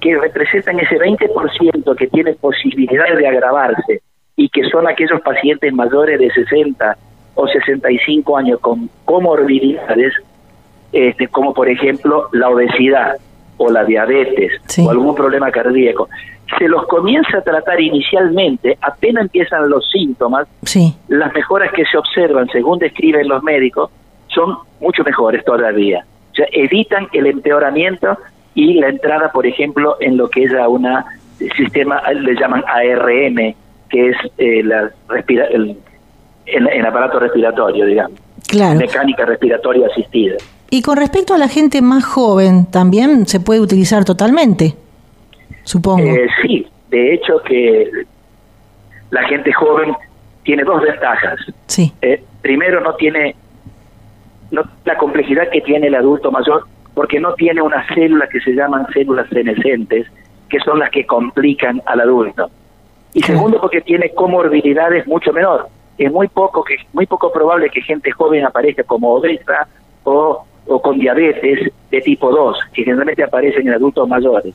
que 0.00 0.16
representan 0.16 0.78
ese 0.80 0.96
20% 0.98 1.96
que 1.96 2.06
tienen 2.08 2.36
posibilidades 2.36 3.16
de 3.16 3.26
agravarse 3.26 4.02
y 4.36 4.48
que 4.48 4.64
son 4.68 4.86
aquellos 4.86 5.20
pacientes 5.22 5.72
mayores 5.72 6.18
de 6.18 6.30
60 6.30 6.96
o 7.34 7.48
65 7.48 8.36
años 8.36 8.60
con 8.60 8.90
comorbilidades, 9.04 10.12
este, 10.92 11.28
como 11.28 11.54
por 11.54 11.68
ejemplo 11.68 12.28
la 12.32 12.50
obesidad 12.50 13.16
o 13.56 13.70
la 13.70 13.84
diabetes 13.84 14.52
o 14.78 14.90
algún 14.90 15.14
problema 15.14 15.50
cardíaco, 15.50 16.08
se 16.58 16.68
los 16.68 16.86
comienza 16.86 17.38
a 17.38 17.42
tratar 17.42 17.80
inicialmente, 17.80 18.76
apenas 18.80 19.24
empiezan 19.24 19.68
los 19.68 19.90
síntomas, 19.90 20.46
las 21.08 21.34
mejoras 21.34 21.72
que 21.72 21.84
se 21.86 21.96
observan, 21.96 22.48
según 22.48 22.78
describen 22.78 23.28
los 23.28 23.42
médicos, 23.42 23.90
son 24.28 24.58
mucho 24.80 25.02
mejores 25.02 25.44
todavía. 25.44 26.04
O 26.34 26.36
sea, 26.36 26.46
evitan 26.50 27.06
el 27.12 27.26
empeoramiento 27.26 28.18
y 28.54 28.74
la 28.74 28.88
entrada, 28.88 29.30
por 29.30 29.46
ejemplo, 29.46 29.96
en 30.00 30.16
lo 30.16 30.28
que 30.28 30.42
es 30.44 30.52
a 30.52 30.68
una 30.68 31.06
sistema, 31.56 32.02
le 32.12 32.34
llaman 32.34 32.64
ARM, 32.66 33.54
que 33.88 34.08
es 34.08 34.16
eh, 34.38 34.62
la 34.64 34.90
respira 35.08 35.46
el, 35.46 35.76
el, 36.46 36.86
aparato 36.86 37.20
respiratorio, 37.20 37.86
digamos. 37.86 38.18
Claro. 38.48 38.78
Mecánica 38.78 39.24
respiratoria 39.24 39.86
asistida. 39.86 40.36
Y 40.70 40.82
con 40.82 40.96
respecto 40.96 41.34
a 41.34 41.38
la 41.38 41.48
gente 41.48 41.82
más 41.82 42.04
joven, 42.04 42.66
también 42.66 43.26
se 43.26 43.38
puede 43.38 43.60
utilizar 43.60 44.04
totalmente, 44.04 44.74
supongo. 45.62 46.02
Eh, 46.02 46.26
sí, 46.42 46.66
de 46.90 47.14
hecho 47.14 47.40
que 47.42 47.90
la 49.10 49.22
gente 49.28 49.52
joven 49.52 49.94
tiene 50.42 50.64
dos 50.64 50.82
ventajas. 50.82 51.38
Sí. 51.66 51.92
Eh, 52.02 52.22
primero, 52.42 52.80
no 52.80 52.94
tiene 52.94 53.36
no, 54.50 54.62
la 54.84 54.96
complejidad 54.96 55.48
que 55.50 55.60
tiene 55.60 55.88
el 55.88 55.94
adulto 55.94 56.30
mayor 56.30 56.64
porque 56.94 57.18
no 57.18 57.34
tiene 57.34 57.60
una 57.60 57.86
célula 57.94 58.28
que 58.28 58.40
se 58.40 58.52
llaman 58.52 58.86
células 58.92 59.28
senescentes, 59.28 60.06
que 60.48 60.60
son 60.60 60.78
las 60.78 60.90
que 60.90 61.04
complican 61.04 61.82
al 61.86 62.00
adulto. 62.00 62.50
Y 63.12 63.22
segundo, 63.22 63.60
porque 63.60 63.80
tiene 63.80 64.10
comorbilidades 64.10 65.06
mucho 65.06 65.32
menor. 65.32 65.68
Es 65.98 66.10
muy 66.10 66.28
poco 66.28 66.62
que 66.64 66.76
muy 66.92 67.06
poco 67.06 67.32
probable 67.32 67.70
que 67.70 67.82
gente 67.82 68.10
joven 68.12 68.44
aparezca 68.44 68.82
como 68.84 69.14
obesa 69.14 69.68
o, 70.04 70.44
o 70.66 70.82
con 70.82 70.98
diabetes 70.98 71.70
de 71.90 72.00
tipo 72.00 72.30
2, 72.30 72.58
que 72.72 72.82
generalmente 72.82 73.22
aparecen 73.22 73.68
en 73.68 73.74
adultos 73.74 74.08
mayores. 74.08 74.54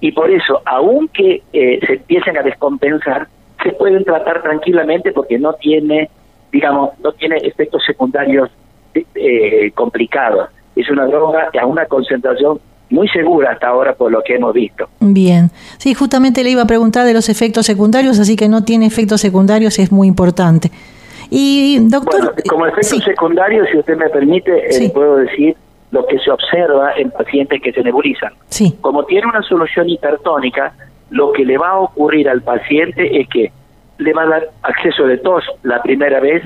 Y 0.00 0.12
por 0.12 0.30
eso, 0.30 0.60
aunque 0.64 1.42
eh, 1.52 1.80
se 1.84 1.94
empiecen 1.94 2.36
a 2.38 2.42
descompensar, 2.42 3.26
se 3.62 3.72
pueden 3.72 4.04
tratar 4.04 4.42
tranquilamente 4.42 5.10
porque 5.12 5.38
no 5.38 5.54
tiene, 5.54 6.08
digamos, 6.52 6.90
no 7.00 7.12
tiene 7.12 7.38
efectos 7.38 7.82
secundarios 7.84 8.48
eh, 8.94 9.70
complicados 9.74 10.50
es 10.76 10.88
una 10.90 11.06
droga 11.06 11.50
a 11.60 11.66
una 11.66 11.86
concentración 11.86 12.60
muy 12.90 13.08
segura 13.08 13.52
hasta 13.52 13.68
ahora 13.68 13.94
por 13.94 14.10
lo 14.10 14.22
que 14.22 14.36
hemos 14.36 14.54
visto. 14.54 14.88
Bien, 15.00 15.50
sí, 15.78 15.94
justamente 15.94 16.42
le 16.42 16.50
iba 16.50 16.62
a 16.62 16.66
preguntar 16.66 17.04
de 17.04 17.12
los 17.12 17.28
efectos 17.28 17.66
secundarios, 17.66 18.18
así 18.18 18.36
que 18.36 18.48
no 18.48 18.64
tiene 18.64 18.86
efectos 18.86 19.20
secundarios, 19.20 19.78
es 19.78 19.92
muy 19.92 20.08
importante. 20.08 20.70
Y 21.30 21.78
doctor, 21.80 22.20
bueno, 22.20 22.32
como 22.48 22.66
efectos 22.66 23.04
secundarios, 23.04 23.68
si 23.70 23.78
usted 23.78 23.96
me 23.96 24.08
permite, 24.08 24.84
eh, 24.84 24.90
puedo 24.90 25.16
decir 25.16 25.56
lo 25.90 26.06
que 26.06 26.18
se 26.18 26.30
observa 26.30 26.92
en 26.96 27.10
pacientes 27.10 27.60
que 27.60 27.72
se 27.72 27.82
nebulizan. 27.82 28.32
Sí. 28.48 28.76
Como 28.80 29.04
tiene 29.04 29.26
una 29.26 29.42
solución 29.42 29.88
hipertónica, 29.88 30.72
lo 31.10 31.32
que 31.32 31.44
le 31.44 31.58
va 31.58 31.70
a 31.70 31.80
ocurrir 31.80 32.28
al 32.28 32.42
paciente 32.42 33.20
es 33.20 33.28
que 33.28 33.52
le 33.98 34.12
va 34.12 34.22
a 34.22 34.26
dar 34.26 34.48
acceso 34.62 35.04
de 35.06 35.18
tos 35.18 35.44
la 35.62 35.82
primera 35.82 36.20
vez 36.20 36.42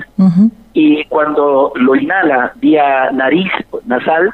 y 0.73 1.05
cuando 1.05 1.71
lo 1.75 1.95
inhala 1.95 2.51
vía 2.55 3.11
nariz 3.11 3.51
nasal, 3.85 4.31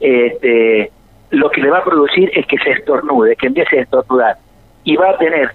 este, 0.00 0.90
lo 1.30 1.50
que 1.50 1.60
le 1.60 1.70
va 1.70 1.78
a 1.78 1.84
producir 1.84 2.30
es 2.34 2.46
que 2.46 2.56
se 2.58 2.72
estornude, 2.72 3.36
que 3.36 3.46
empiece 3.46 3.78
a 3.78 3.82
estornudar 3.82 4.36
y 4.82 4.96
va 4.96 5.10
a 5.10 5.18
tener 5.18 5.50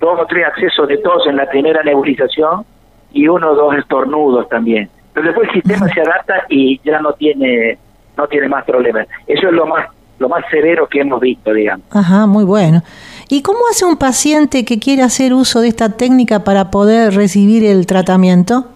dos 0.00 0.20
o 0.20 0.26
tres 0.26 0.46
accesos 0.46 0.88
de 0.88 0.98
tos 0.98 1.26
en 1.26 1.36
la 1.36 1.48
primera 1.48 1.82
nebulización 1.82 2.64
y 3.12 3.28
uno 3.28 3.52
o 3.52 3.54
dos 3.54 3.76
estornudos 3.76 4.48
también. 4.48 4.90
Pero 5.14 5.26
después 5.28 5.48
el 5.48 5.54
sistema 5.54 5.88
se 5.88 6.00
adapta 6.00 6.44
y 6.50 6.80
ya 6.84 7.00
no 7.00 7.12
tiene 7.14 7.78
no 8.16 8.26
tiene 8.28 8.48
más 8.48 8.64
problemas. 8.64 9.06
Eso 9.26 9.48
es 9.48 9.52
lo 9.52 9.66
más 9.66 9.86
lo 10.18 10.28
más 10.28 10.44
severo 10.50 10.86
que 10.86 11.00
hemos 11.00 11.20
visto, 11.20 11.52
digamos. 11.52 11.84
Ajá, 11.94 12.26
muy 12.26 12.44
bueno. 12.44 12.82
¿Y 13.28 13.42
cómo 13.42 13.58
hace 13.70 13.84
un 13.84 13.96
paciente 13.96 14.64
que 14.64 14.78
quiere 14.78 15.02
hacer 15.02 15.34
uso 15.34 15.60
de 15.60 15.68
esta 15.68 15.96
técnica 15.96 16.44
para 16.44 16.70
poder 16.70 17.14
recibir 17.14 17.64
el 17.64 17.86
tratamiento? 17.86 18.66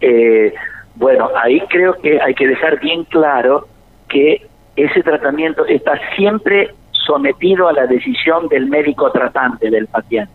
Eh, 0.00 0.54
bueno, 0.94 1.28
ahí 1.36 1.60
creo 1.68 1.94
que 1.94 2.20
hay 2.20 2.34
que 2.34 2.46
dejar 2.46 2.80
bien 2.80 3.04
claro 3.04 3.68
que 4.08 4.46
ese 4.76 5.02
tratamiento 5.02 5.66
está 5.66 5.98
siempre 6.16 6.70
sometido 7.06 7.68
a 7.68 7.72
la 7.72 7.86
decisión 7.86 8.48
del 8.48 8.66
médico 8.66 9.10
tratante 9.10 9.70
del 9.70 9.86
paciente. 9.86 10.32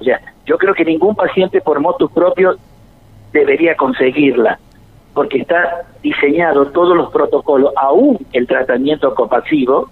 O 0.00 0.04
sea, 0.04 0.20
yo 0.46 0.56
creo 0.56 0.74
que 0.74 0.84
ningún 0.84 1.16
paciente 1.16 1.60
por 1.60 1.80
motus 1.80 2.10
propio 2.12 2.56
debería 3.32 3.76
conseguirla, 3.76 4.58
porque 5.14 5.38
está 5.38 5.82
diseñado 6.02 6.66
todos 6.66 6.96
los 6.96 7.10
protocolos, 7.10 7.72
aún 7.76 8.18
el 8.32 8.46
tratamiento 8.46 9.14
compasivo, 9.14 9.90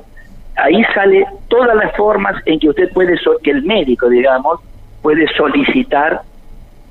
ahí 0.57 0.83
sale 0.95 1.27
todas 1.49 1.75
las 1.77 1.95
formas 1.97 2.35
en 2.47 2.59
que 2.59 2.69
usted 2.69 2.93
puede, 2.93 3.17
que 3.43 3.51
el 3.51 3.63
médico, 3.63 4.09
digamos, 4.09 4.61
puede 5.03 5.27
solicitar 5.37 6.23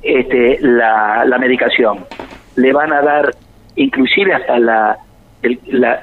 este, 0.02 0.60
la, 0.62 1.24
la 1.26 1.38
medicación. 1.38 2.06
Le 2.56 2.74
van 2.74 2.92
a 2.92 3.02
dar 3.02 3.32
inclusive 3.76 4.34
hasta 4.34 4.60
la, 4.60 4.98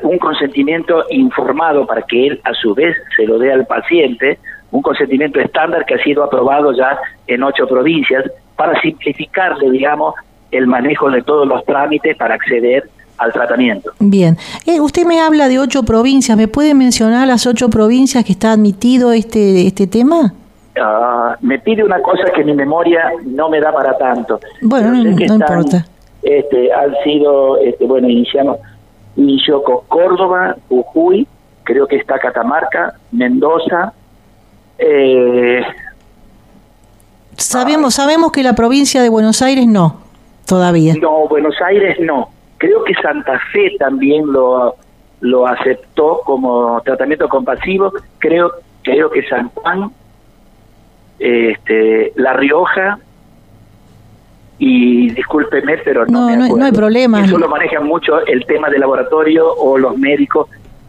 un 0.03 0.19
consentimiento 0.19 1.05
informado 1.11 1.87
para 1.87 2.03
que 2.03 2.29
él 2.29 2.41
a 2.45 2.55
su 2.55 2.75
vez 2.75 2.97
se 3.17 3.25
lo 3.25 3.39
dé 3.39 3.53
al 3.53 3.67
paciente, 3.67 4.39
un 4.71 4.83
consentimiento 4.83 5.41
estándar 5.41 5.85
que 5.87 5.95
ha 5.95 6.03
sido 6.03 6.25
aprobado 6.25 6.73
ya 6.73 6.99
en 7.27 7.43
ocho 7.43 7.67
provincias 7.67 8.25
para 8.57 8.79
simplificarle, 8.81 9.71
digamos, 9.71 10.15
el 10.51 10.67
manejo 10.67 11.11
de 11.11 11.23
todos 11.23 11.47
los 11.47 11.65
trámites 11.65 12.17
para 12.17 12.35
acceder 12.35 12.89
al 13.19 13.33
tratamiento. 13.33 13.93
Bien, 13.99 14.37
eh, 14.67 14.81
usted 14.81 15.05
me 15.05 15.21
habla 15.21 15.49
de 15.49 15.59
ocho 15.59 15.83
provincias, 15.83 16.37
¿me 16.37 16.49
puede 16.49 16.75
mencionar 16.75 17.27
las 17.27 17.47
ocho 17.47 17.69
provincias 17.69 18.25
que 18.25 18.33
está 18.33 18.53
admitido 18.53 19.13
este, 19.13 19.67
este 19.67 19.87
tema? 19.87 20.33
Ah, 20.81 21.37
me 21.41 21.59
pide 21.59 21.83
una 21.85 22.01
cosa 22.01 22.31
que 22.35 22.45
mi 22.45 22.55
memoria 22.55 23.11
no 23.25 23.49
me 23.49 23.61
da 23.61 23.73
para 23.73 23.97
tanto. 23.99 24.41
Bueno, 24.63 24.93
no, 24.93 25.35
importa. 25.35 25.85
Este, 26.23 26.73
han 26.73 26.95
sido, 27.05 27.59
este, 27.59 27.85
bueno, 27.85 28.09
iniciamos, 28.09 28.59
inició 29.17 29.63
con 29.63 29.79
Córdoba, 29.89 30.57
Jujuy, 30.69 31.27
creo 31.65 31.87
que 31.87 31.97
está 31.97 32.19
Catamarca, 32.19 32.95
Mendoza. 33.13 33.93
Eh, 34.79 35.63
sabemos, 37.37 37.95
sabemos 37.95 38.31
que 38.31 38.43
la 38.43 38.55
provincia 38.55 39.03
de 39.03 39.09
Buenos 39.09 39.43
Aires 39.43 39.67
no, 39.67 40.01
todavía. 40.47 40.95
No, 41.01 41.27
Buenos 41.29 41.55
Aires 41.61 41.99
no. 42.01 42.31
Creo 42.59 42.85
que 42.85 42.95
Santa 42.95 43.41
Fe 43.53 43.77
también 43.79 44.31
lo, 44.31 44.77
lo 45.21 45.47
aceptó 45.47 46.21
como 46.25 46.81
tratamiento 46.83 47.29
compasivo. 47.29 47.93
Creo, 48.19 48.53
creo 48.83 49.11
que 49.11 49.23
San 49.29 49.49
Juan, 49.51 49.91
este, 51.19 52.13
La 52.17 52.33
Rioja 52.35 52.99
y 54.59 55.11
discúlpeme, 55.11 55.79
pero 55.79 56.05
no, 56.07 56.35
no, 56.37 56.57
no, 56.57 56.65
hay 56.65 56.73
problema. 56.73 57.25
Eso 57.25 57.39
lo 57.39 57.49
manejan 57.49 57.87
mucho 57.87 58.27
el 58.27 58.45
tema 58.45 58.69
del 58.69 58.81
laboratorio 58.81 59.55
o 59.55 59.79
los 59.79 59.97
médicos. 59.97 60.49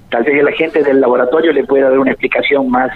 Tal 0.09 0.23
vez 0.23 0.43
la 0.43 0.51
gente 0.51 0.83
del 0.83 0.99
laboratorio 0.99 1.53
le 1.53 1.63
pueda 1.65 1.89
dar 1.89 1.99
una 1.99 2.11
explicación 2.11 2.69
más 2.69 2.91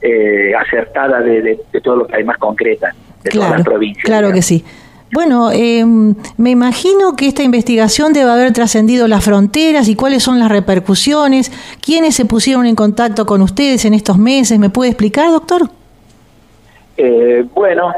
eh, 0.00 0.54
acertada 0.54 1.20
de, 1.20 1.60
todo 1.82 1.96
lo 1.96 2.06
que 2.06 2.16
hay 2.16 2.24
más 2.24 2.38
concreta 2.38 2.94
de 3.22 3.30
claro, 3.30 3.46
todas 3.48 3.58
las 3.58 3.66
provincias. 3.66 4.04
Claro 4.04 4.32
que 4.32 4.40
sí. 4.40 4.64
Bueno, 5.12 5.50
em, 5.52 6.14
me 6.36 6.50
imagino 6.50 7.14
que 7.16 7.28
esta 7.28 7.42
investigación 7.42 8.12
debe 8.12 8.30
haber 8.30 8.52
trascendido 8.52 9.06
las 9.06 9.24
fronteras 9.24 9.88
y 9.88 9.94
cuáles 9.94 10.22
son 10.22 10.38
las 10.38 10.50
repercusiones, 10.50 11.52
quiénes 11.80 12.16
se 12.16 12.24
pusieron 12.24 12.66
en 12.66 12.74
contacto 12.74 13.24
con 13.24 13.40
ustedes 13.40 13.84
en 13.84 13.94
estos 13.94 14.18
meses. 14.18 14.58
¿Me 14.58 14.68
puede 14.68 14.90
explicar, 14.90 15.30
doctor? 15.30 15.68
Eh, 16.96 17.44
bueno, 17.54 17.92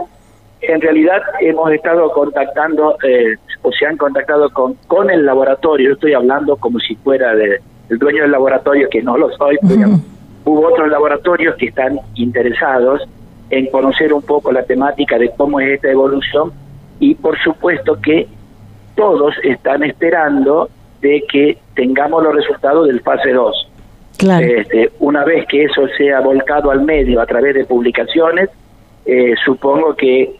en 0.61 0.81
realidad 0.81 1.23
hemos 1.41 1.73
estado 1.73 2.11
contactando 2.13 2.97
eh, 3.03 3.37
o 3.63 3.73
se 3.73 3.87
han 3.87 3.97
contactado 3.97 4.51
con, 4.51 4.75
con 4.87 5.09
el 5.11 5.25
laboratorio, 5.25 5.89
yo 5.89 5.95
estoy 5.95 6.13
hablando 6.13 6.57
como 6.57 6.79
si 6.79 6.95
fuera 6.97 7.35
de, 7.35 7.61
el 7.89 7.99
dueño 7.99 8.23
del 8.23 8.33
laboratorio, 8.33 8.89
que 8.91 9.03
no 9.03 9.17
lo 9.17 9.31
soy, 9.37 9.57
pero 9.67 9.99
hubo 10.45 10.69
otros 10.69 10.89
laboratorios 10.89 11.57
que 11.57 11.67
están 11.67 11.99
interesados 12.15 13.03
en 13.51 13.67
conocer 13.71 14.13
un 14.13 14.23
poco 14.23 14.53
la 14.53 14.63
temática 14.65 15.19
de 15.19 15.31
cómo 15.37 15.59
es 15.61 15.77
esta 15.77 15.91
evolución 15.91 16.53
y 17.01 17.15
por 17.15 17.39
supuesto 17.39 18.01
que 18.01 18.29
todos 18.95 19.35
están 19.45 19.85
esperando 19.85 20.69
de 21.01 21.23
que 21.31 21.59
tengamos 21.75 22.23
los 22.23 22.35
resultados 22.35 22.89
del 22.89 23.01
fase 23.01 23.33
2. 23.33 23.69
Claro. 24.17 24.45
Este, 24.45 24.91
una 24.99 25.25
vez 25.25 25.47
que 25.47 25.65
eso 25.65 25.87
sea 25.97 26.21
volcado 26.21 26.73
al 26.73 26.83
medio 26.83 27.21
a 27.21 27.27
través 27.27 27.55
de 27.55 27.65
publicaciones, 27.65 28.51
eh, 29.07 29.35
supongo 29.45 29.95
que 29.95 30.37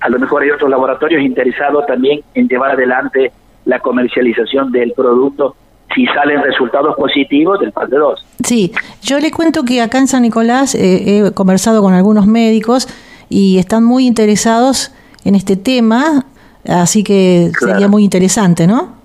a 0.00 0.08
lo 0.08 0.18
mejor 0.18 0.42
hay 0.42 0.50
otros 0.50 0.68
laboratorios 0.68 1.22
interesados 1.22 1.86
también 1.86 2.20
en 2.34 2.48
llevar 2.48 2.72
adelante 2.72 3.32
la 3.64 3.78
comercialización 3.78 4.72
del 4.72 4.92
producto 4.92 5.54
si 5.94 6.06
salen 6.06 6.42
resultados 6.42 6.96
positivos 6.96 7.60
del 7.60 7.72
fase 7.72 7.96
2. 7.96 8.26
Sí, 8.44 8.72
yo 9.02 9.18
le 9.18 9.30
cuento 9.30 9.64
que 9.64 9.80
acá 9.80 9.98
en 9.98 10.08
San 10.08 10.22
Nicolás 10.22 10.74
eh, 10.74 11.26
he 11.26 11.32
conversado 11.32 11.82
con 11.82 11.94
algunos 11.94 12.26
médicos 12.26 12.88
y 13.28 13.58
están 13.58 13.84
muy 13.84 14.06
interesados 14.06 14.92
en 15.24 15.34
este 15.34 15.56
tema, 15.56 16.24
así 16.66 17.04
que 17.04 17.50
sería 17.58 17.88
muy 17.88 18.04
interesante, 18.04 18.66
¿no? 18.66 19.00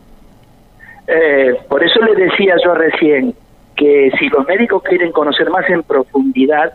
Eh, 1.07 1.55
por 1.69 1.83
eso 1.83 1.99
le 2.01 2.15
decía 2.15 2.55
yo 2.63 2.73
recién 2.73 3.33
que 3.75 4.11
si 4.17 4.27
los 4.29 4.47
médicos 4.47 4.81
quieren 4.83 5.11
conocer 5.11 5.49
más 5.49 5.69
en 5.69 5.83
profundidad, 5.83 6.73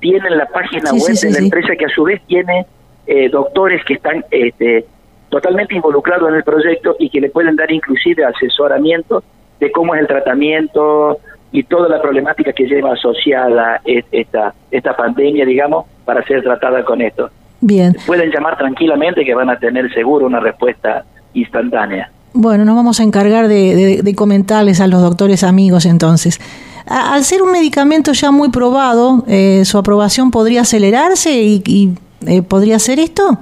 tienen 0.00 0.36
la 0.36 0.46
página 0.46 0.92
web 0.92 1.18
de 1.18 1.30
la 1.30 1.38
empresa 1.38 1.76
que 1.76 1.86
a 1.86 1.88
su 1.88 2.04
vez 2.04 2.20
tiene 2.26 2.66
eh, 3.06 3.28
doctores 3.30 3.84
que 3.84 3.94
están 3.94 4.24
este, 4.30 4.84
totalmente 5.28 5.74
involucrados 5.74 6.28
en 6.28 6.36
el 6.36 6.44
proyecto 6.44 6.96
y 6.98 7.08
que 7.08 7.20
le 7.20 7.30
pueden 7.30 7.56
dar 7.56 7.70
inclusive 7.70 8.24
asesoramiento 8.24 9.22
de 9.60 9.70
cómo 9.72 9.94
es 9.94 10.00
el 10.02 10.06
tratamiento 10.06 11.18
y 11.52 11.62
toda 11.62 11.88
la 11.88 12.02
problemática 12.02 12.52
que 12.52 12.66
lleva 12.66 12.94
asociada 12.94 13.80
esta, 13.84 14.52
esta 14.70 14.96
pandemia, 14.96 15.46
digamos, 15.46 15.86
para 16.04 16.24
ser 16.24 16.42
tratada 16.42 16.84
con 16.84 17.00
esto. 17.00 17.30
Bien. 17.66 17.96
Pueden 18.06 18.30
llamar 18.30 18.58
tranquilamente 18.58 19.24
que 19.24 19.34
van 19.34 19.48
a 19.48 19.58
tener 19.58 19.92
seguro 19.94 20.26
una 20.26 20.40
respuesta 20.40 21.04
instantánea. 21.32 22.10
Bueno, 22.34 22.64
nos 22.64 22.76
vamos 22.76 23.00
a 23.00 23.04
encargar 23.04 23.48
de, 23.48 24.14
comentarles 24.16 24.80
a 24.80 24.86
los 24.86 25.00
doctores 25.00 25.44
amigos 25.44 25.86
entonces. 25.86 26.40
al 26.86 27.22
ser 27.24 27.42
un 27.42 27.52
medicamento 27.52 28.12
ya 28.12 28.30
muy 28.30 28.50
probado, 28.50 29.24
eh, 29.28 29.62
¿su 29.64 29.78
aprobación 29.78 30.30
podría 30.30 30.62
acelerarse 30.62 31.30
y 31.32 31.94
eh, 32.26 32.42
¿Podría 32.42 32.78
ser 32.78 32.98
esto? 32.98 33.38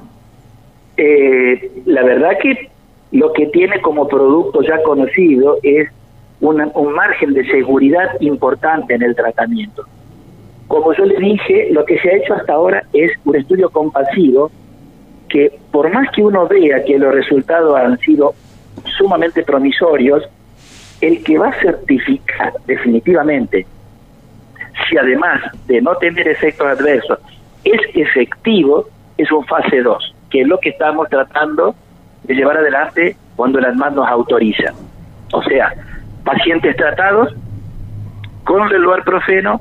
Eh, 0.97 1.83
la 1.87 2.03
verdad 2.03 2.31
que 2.41 2.71
lo 3.13 3.33
que 3.33 3.47
tiene 3.47 3.81
como 3.81 4.09
producto 4.09 4.63
ya 4.63 4.83
conocido 4.83 5.59
es 5.63 5.89
un 6.41 6.93
margen 6.93 7.35
de 7.35 7.47
seguridad 7.47 8.21
importante 8.21 8.95
en 8.95 9.03
el 9.03 9.15
tratamiento. 9.15 9.85
Como 10.73 10.95
yo 10.95 11.05
le 11.05 11.19
dije, 11.19 11.69
lo 11.71 11.85
que 11.85 11.99
se 11.99 12.09
ha 12.09 12.17
hecho 12.17 12.33
hasta 12.33 12.55
ahora 12.55 12.83
es 12.95 13.13
un 13.27 13.37
estudio 13.37 13.69
compasivo 13.69 14.51
que 15.29 15.53
por 15.71 15.93
más 15.93 16.11
que 16.13 16.23
uno 16.23 16.49
vea 16.49 16.83
que 16.83 16.99
los 16.99 17.13
resultados 17.13 17.79
han 17.79 17.99
sido 17.99 18.33
sumamente 18.97 19.43
promisorios, 19.43 20.27
el 21.03 21.23
que 21.25 21.37
va 21.37 21.51
a 21.51 21.61
certificar 21.61 22.55
definitivamente 22.65 23.67
si 24.89 24.97
además 24.97 25.43
de 25.67 25.83
no 25.83 25.95
tener 25.97 26.27
efectos 26.27 26.67
adversos 26.67 27.19
es 27.65 27.81
efectivo 27.95 28.87
es 29.19 29.31
un 29.31 29.45
fase 29.45 29.83
2, 29.83 30.15
que 30.31 30.41
es 30.41 30.49
lo 30.49 30.57
que 30.57 30.71
estamos 30.71 31.07
tratando 31.11 31.75
de 32.25 32.35
llevar 32.35 32.57
adelante 32.57 33.15
cuando 33.37 33.61
las 33.61 33.73
ANMAT 33.73 33.93
nos 33.93 34.09
autoriza. 34.09 34.73
O 35.35 35.43
sea, 35.43 35.75
pacientes 36.25 36.75
tratados 36.77 37.35
con 38.45 38.73
el 38.73 38.81
loarprofeno 38.81 39.61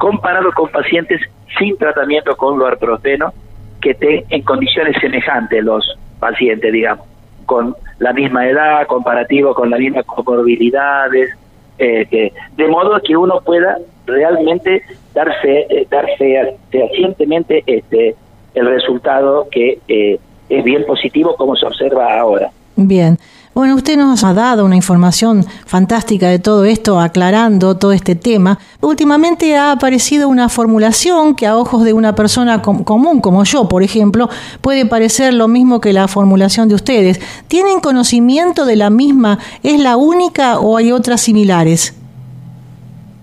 comparado 0.00 0.50
con 0.52 0.70
pacientes 0.70 1.20
sin 1.58 1.76
tratamiento 1.76 2.34
con 2.34 2.58
loarprofeno 2.58 3.34
que 3.82 3.90
estén 3.90 4.24
en 4.30 4.40
condiciones 4.42 4.96
semejantes 4.98 5.62
los 5.62 5.84
pacientes, 6.18 6.72
digamos, 6.72 7.06
con 7.44 7.76
la 7.98 8.14
misma 8.14 8.48
edad, 8.48 8.86
comparativo 8.86 9.52
con 9.54 9.68
las 9.68 9.78
mismas 9.78 10.06
comorbilidades, 10.06 11.36
eh, 11.78 12.32
de 12.56 12.68
modo 12.68 12.98
que 13.02 13.14
uno 13.14 13.42
pueda 13.44 13.76
realmente 14.06 14.82
darse 15.12 15.66
eh, 15.68 15.86
darse 15.90 16.56
fehacientemente 16.70 17.62
este 17.66 18.14
el 18.54 18.66
resultado 18.66 19.48
que 19.50 19.80
eh, 19.86 20.18
es 20.48 20.64
bien 20.64 20.84
positivo 20.86 21.36
como 21.36 21.56
se 21.56 21.66
observa 21.66 22.18
ahora. 22.18 22.50
Bien. 22.74 23.18
Bueno, 23.52 23.74
usted 23.74 23.96
nos 23.96 24.22
ha 24.22 24.32
dado 24.32 24.64
una 24.64 24.76
información 24.76 25.44
fantástica 25.66 26.28
de 26.28 26.38
todo 26.38 26.64
esto, 26.64 27.00
aclarando 27.00 27.76
todo 27.76 27.90
este 27.90 28.14
tema. 28.14 28.58
Últimamente 28.80 29.56
ha 29.56 29.72
aparecido 29.72 30.28
una 30.28 30.48
formulación 30.48 31.34
que 31.34 31.48
a 31.48 31.56
ojos 31.56 31.84
de 31.84 31.92
una 31.92 32.14
persona 32.14 32.62
común 32.62 33.20
como 33.20 33.42
yo, 33.42 33.68
por 33.68 33.82
ejemplo, 33.82 34.28
puede 34.60 34.86
parecer 34.86 35.34
lo 35.34 35.48
mismo 35.48 35.80
que 35.80 35.92
la 35.92 36.06
formulación 36.06 36.68
de 36.68 36.76
ustedes. 36.76 37.20
¿Tienen 37.48 37.80
conocimiento 37.80 38.66
de 38.66 38.76
la 38.76 38.88
misma? 38.88 39.40
¿Es 39.64 39.80
la 39.80 39.96
única 39.96 40.60
o 40.60 40.76
hay 40.76 40.92
otras 40.92 41.20
similares? 41.20 41.98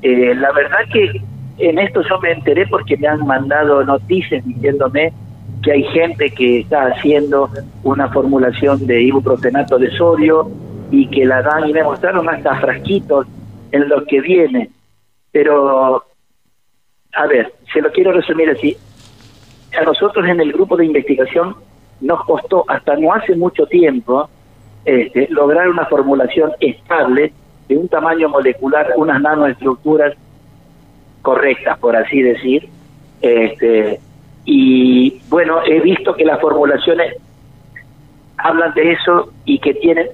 Eh, 0.02 0.36
la 0.36 0.52
verdad 0.52 0.80
que 0.92 1.22
en 1.58 1.80
esto 1.80 2.02
yo 2.02 2.20
me 2.20 2.34
enteré 2.34 2.68
porque 2.68 2.98
me 2.98 3.08
han 3.08 3.26
mandado 3.26 3.82
noticias 3.86 4.46
diciéndome 4.46 5.14
que 5.68 5.74
hay 5.74 5.84
gente 5.84 6.30
que 6.30 6.60
está 6.62 6.86
haciendo 6.86 7.50
una 7.84 8.08
formulación 8.08 8.88
de 8.88 9.02
ibuprofenato 9.02 9.78
de 9.78 9.92
sodio 9.98 10.50
y 10.92 11.10
que 11.10 11.26
la 11.26 11.42
dan 11.42 11.68
y 11.68 11.74
me 11.74 11.84
mostraron 11.84 12.30
hasta 12.30 12.58
frasquitos 12.62 13.28
en 13.74 13.90
los 13.90 14.06
que 14.06 14.22
viene. 14.22 14.70
Pero, 15.30 16.06
a 17.14 17.28
ver, 17.28 17.54
se 17.74 17.82
lo 17.82 17.92
quiero 17.92 18.14
resumir 18.14 18.50
así. 18.50 18.78
A 19.78 19.84
nosotros 19.84 20.26
en 20.26 20.40
el 20.40 20.54
grupo 20.54 20.78
de 20.78 20.86
investigación 20.86 21.58
nos 22.00 22.24
costó 22.24 22.64
hasta 22.70 22.96
no 22.96 23.12
hace 23.12 23.36
mucho 23.36 23.66
tiempo 23.66 24.30
este, 24.86 25.28
lograr 25.32 25.68
una 25.68 25.86
formulación 25.88 26.54
estable 26.62 27.34
de 27.68 27.76
un 27.76 27.90
tamaño 27.90 28.30
molecular, 28.30 28.94
unas 28.96 29.22
nanoestructuras 29.22 30.16
correctas, 31.22 31.78
por 31.80 31.98
así 31.98 32.22
decir. 32.22 32.70
Este, 33.22 34.00
y 34.50 35.22
bueno, 35.28 35.60
he 35.66 35.82
visto 35.82 36.16
que 36.16 36.24
las 36.24 36.40
formulaciones 36.40 37.18
hablan 38.38 38.74
de 38.76 38.94
eso 38.94 39.34
y 39.44 39.60
que 39.60 39.74
tienen 39.74 40.08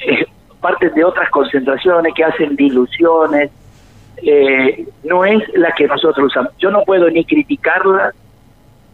eh, 0.00 0.26
partes 0.60 0.92
de 0.92 1.04
otras 1.04 1.30
concentraciones 1.30 2.12
que 2.12 2.24
hacen 2.24 2.56
diluciones. 2.56 3.52
Eh, 4.16 4.84
no 5.04 5.24
es 5.24 5.44
la 5.54 5.70
que 5.76 5.86
nosotros 5.86 6.26
usamos. 6.26 6.52
Yo 6.58 6.72
no 6.72 6.82
puedo 6.82 7.08
ni 7.08 7.24
criticarla 7.24 8.12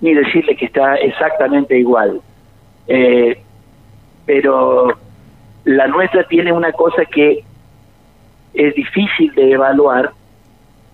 ni 0.02 0.12
decirle 0.12 0.54
que 0.54 0.66
está 0.66 0.96
exactamente 0.96 1.78
igual. 1.78 2.20
Eh, 2.88 3.40
pero 4.26 4.98
la 5.64 5.86
nuestra 5.86 6.24
tiene 6.24 6.52
una 6.52 6.72
cosa 6.72 7.06
que 7.06 7.42
es 8.52 8.74
difícil 8.74 9.34
de 9.34 9.52
evaluar, 9.52 10.10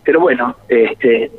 pero 0.04 0.20
bueno, 0.20 0.54
este, 0.68 1.32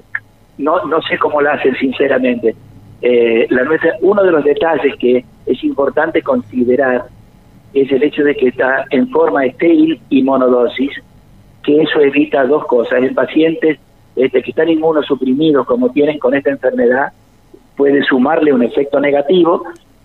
no, 0.58 0.86
no 0.86 1.02
sé 1.04 1.18
cómo 1.18 1.42
la 1.42 1.54
hacen 1.54 1.76
sinceramente. 1.76 2.56
Eh, 3.02 3.46
la 3.50 3.64
nuestra, 3.64 3.94
uno 4.02 4.24
de 4.24 4.32
los 4.32 4.44
detalles 4.44 4.96
que 4.98 5.26
es 5.46 5.64
importante 5.64 6.22
considerar 6.22 7.06
es 7.74 7.92
el 7.92 8.04
hecho 8.04 8.24
de 8.24 8.36
que 8.36 8.48
está 8.48 8.86
en 8.90 9.10
forma 9.10 9.46
estéril 9.46 10.00
y 10.10 10.24
monodosis, 10.24 10.92
que 11.64 11.82
eso 11.82 12.00
evita 12.00 12.46
dos 12.46 12.66
cosas. 12.66 13.04
En 13.04 13.14
pacientes 13.14 13.80
este, 14.16 14.42
que 14.42 14.52
están 14.52 14.70
inmunosuprimidos, 14.70 15.66
como 15.66 15.90
tienen 15.90 16.20
con 16.20 16.34
esta 16.34 16.52
enfermedad, 16.52 17.12
puede 17.76 18.02
sumarle 18.04 18.54
un 18.54 18.64
efecto 18.64 19.00
negativo 19.00 19.64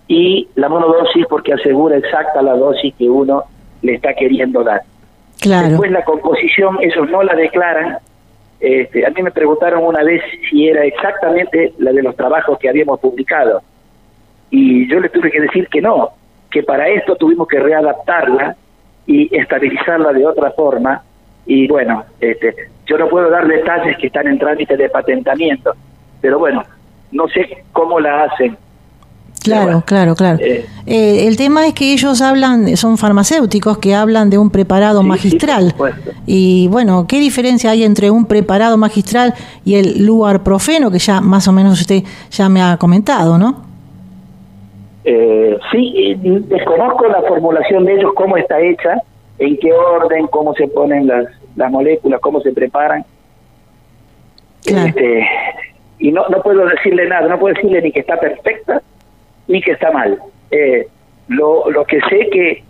y 0.09 0.49
la 0.57 0.69
monodosis 0.69 1.25
porque 1.29 1.53
asegura 1.53 1.97
exacta 1.97 2.43
la 2.43 2.55
dosis 2.55 2.93
que 2.97 3.09
uno 3.09 3.45
le 3.83 3.95
está 3.95 4.15
queriendo 4.15 4.65
dar. 4.65 4.83
Claro. 5.41 5.69
Después 5.69 5.91
la 5.93 6.05
composición, 6.05 6.79
ellos 6.81 7.09
no 7.09 7.23
la 7.23 7.35
declaran. 7.35 7.99
Este, 8.61 9.07
a 9.07 9.11
mí 9.11 9.23
me 9.23 9.31
preguntaron 9.31 9.85
una 9.85 10.03
vez 10.03 10.23
si 10.49 10.69
era 10.69 10.85
exactamente 10.85 11.73
la 11.79 11.93
de 11.93 12.03
los 12.03 12.15
trabajos 12.15 12.59
que 12.59 12.69
habíamos 12.69 13.01
publicado. 13.01 13.63
Y 14.51 14.89
yo 14.91 15.01
les 15.01 15.11
tuve 15.11 15.31
que 15.31 15.41
decir 15.41 15.69
que 15.69 15.81
no, 15.81 16.11
que 16.51 16.63
para 16.63 16.89
esto 16.89 17.17
tuvimos 17.17 17.49
que 17.49 17.59
readaptarla 17.59 18.57
y 19.07 19.35
estabilizarla 19.35 20.13
de 20.13 20.27
otra 20.27 20.51
forma. 20.51 21.03
Y 21.47 21.69
bueno, 21.69 22.05
este, 22.21 22.55
yo 22.87 22.99
no 22.99 23.09
puedo 23.09 23.31
dar 23.31 23.47
detalles 23.47 23.97
que 23.99 24.09
están 24.09 24.27
en 24.27 24.39
trámite 24.39 24.77
de 24.77 24.91
patentamiento, 24.91 25.73
pero 26.21 26.39
bueno, 26.39 26.63
no 27.13 27.29
sé 27.29 27.65
cómo 27.73 27.99
la 27.99 28.25
hacen. 28.25 28.57
Claro, 29.43 29.83
claro, 29.87 30.15
claro. 30.15 30.39
Eh, 30.41 30.67
eh, 30.87 31.27
el 31.27 31.37
tema 31.37 31.67
es 31.67 31.73
que 31.73 31.93
ellos 31.93 32.21
hablan, 32.21 32.77
son 32.77 32.99
farmacéuticos 32.99 33.79
que 33.79 33.95
hablan 33.95 34.29
de 34.29 34.37
un 34.37 34.51
preparado 34.51 35.03
magistral. 35.03 35.75
y 36.27 36.69
bueno, 36.69 37.07
¿qué 37.09 37.19
diferencia 37.19 37.71
hay 37.71 37.85
entre 37.85 38.11
un 38.11 38.27
preparado 38.27 38.77
magistral 38.77 39.33
y 39.65 39.77
el 39.77 40.05
lugar 40.05 40.43
profeno 40.43 40.91
que 40.91 40.99
ya 40.99 41.21
más 41.21 41.49
o 41.49 41.53
menos 41.53 41.81
usted 41.81 42.03
ya 42.31 42.49
me 42.49 42.61
ha 42.61 42.77
comentado, 42.77 43.39
¿no? 43.39 43.65
Eh, 45.05 45.59
sí, 45.73 46.15
desconozco 46.21 47.07
la 47.07 47.23
formulación 47.23 47.87
de 47.87 47.95
ellos, 47.95 48.13
cómo 48.15 48.37
está 48.37 48.61
hecha, 48.61 48.97
en 49.39 49.57
qué 49.57 49.73
orden, 49.73 50.27
cómo 50.27 50.55
se 50.55 50.69
ponen 50.69 51.07
las, 51.07 51.25
las 51.57 51.71
moléculas, 51.71 52.21
cómo 52.21 52.43
se 52.43 52.53
preparan. 52.53 53.07
Este, 54.67 55.27
y 55.99 56.13
no, 56.13 56.29
no 56.29 56.43
puedo 56.43 56.67
decirle 56.67 57.09
nada, 57.09 57.27
no 57.27 57.39
puedo 57.39 57.55
decirle 57.55 57.81
ni 57.81 57.91
que 57.91 58.01
está 58.01 58.21
perfecta 58.21 58.83
ni 59.51 59.61
que 59.61 59.73
está 59.73 59.91
mal. 59.91 60.19
Eh, 60.51 60.87
lo, 61.29 61.71
lo 61.71 61.85
que 61.85 62.01
sé 62.09 62.29
que 62.33 62.63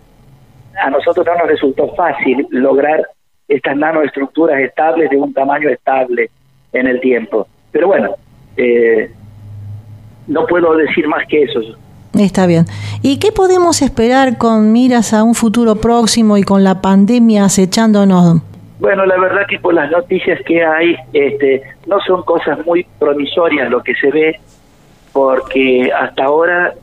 a 0.83 0.89
nosotros 0.89 1.25
no 1.25 1.35
nos 1.35 1.47
resultó 1.47 1.93
fácil 1.95 2.47
lograr 2.49 3.01
estas 3.47 3.75
nanoestructuras 3.75 4.59
estables 4.59 5.09
de 5.09 5.17
un 5.17 5.33
tamaño 5.33 5.69
estable 5.69 6.29
en 6.73 6.87
el 6.87 6.99
tiempo. 6.99 7.47
Pero 7.71 7.87
bueno, 7.87 8.15
eh, 8.57 9.11
no 10.27 10.45
puedo 10.47 10.75
decir 10.75 11.07
más 11.07 11.27
que 11.27 11.43
eso. 11.43 11.59
Está 12.13 12.45
bien. 12.45 12.65
¿Y 13.01 13.19
qué 13.19 13.31
podemos 13.31 13.81
esperar 13.81 14.37
con 14.37 14.71
miras 14.71 15.13
a 15.13 15.23
un 15.23 15.35
futuro 15.35 15.75
próximo 15.75 16.37
y 16.37 16.43
con 16.43 16.63
la 16.63 16.81
pandemia 16.81 17.45
acechándonos 17.45 18.41
bueno, 18.81 19.05
la 19.05 19.15
verdad 19.19 19.45
que 19.47 19.59
por 19.59 19.75
las 19.75 19.91
noticias 19.91 20.39
que 20.43 20.65
hay, 20.65 20.95
este, 21.13 21.61
no 21.85 21.99
son 21.99 22.23
cosas 22.23 22.65
muy 22.65 22.83
promisorias 22.97 23.69
lo 23.69 23.83
que 23.83 23.93
se 23.93 24.09
ve, 24.09 24.39
porque 25.13 25.91
hasta 25.91 26.25
ahora 26.25 26.73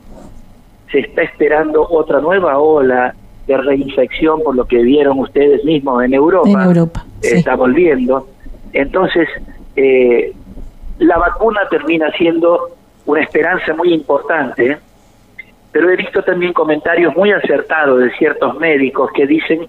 se 0.91 0.99
está 0.99 1.23
esperando 1.23 1.87
otra 1.89 2.19
nueva 2.19 2.57
ola 2.59 3.13
de 3.47 3.57
reinfección, 3.57 4.43
por 4.43 4.55
lo 4.55 4.65
que 4.65 4.77
vieron 4.77 5.19
ustedes 5.19 5.63
mismos 5.63 6.03
en 6.03 6.13
Europa. 6.13 6.49
En 6.49 6.61
Europa. 6.61 7.05
Está 7.21 7.55
volviendo. 7.55 8.27
Entonces, 8.73 9.27
eh, 9.75 10.33
la 10.99 11.17
vacuna 11.17 11.61
termina 11.69 12.11
siendo 12.11 12.69
una 13.05 13.21
esperanza 13.21 13.73
muy 13.73 13.93
importante, 13.93 14.77
pero 15.71 15.89
he 15.89 15.95
visto 15.95 16.21
también 16.23 16.53
comentarios 16.53 17.15
muy 17.15 17.31
acertados 17.31 17.99
de 17.99 18.11
ciertos 18.11 18.57
médicos 18.59 19.09
que 19.13 19.25
dicen 19.25 19.67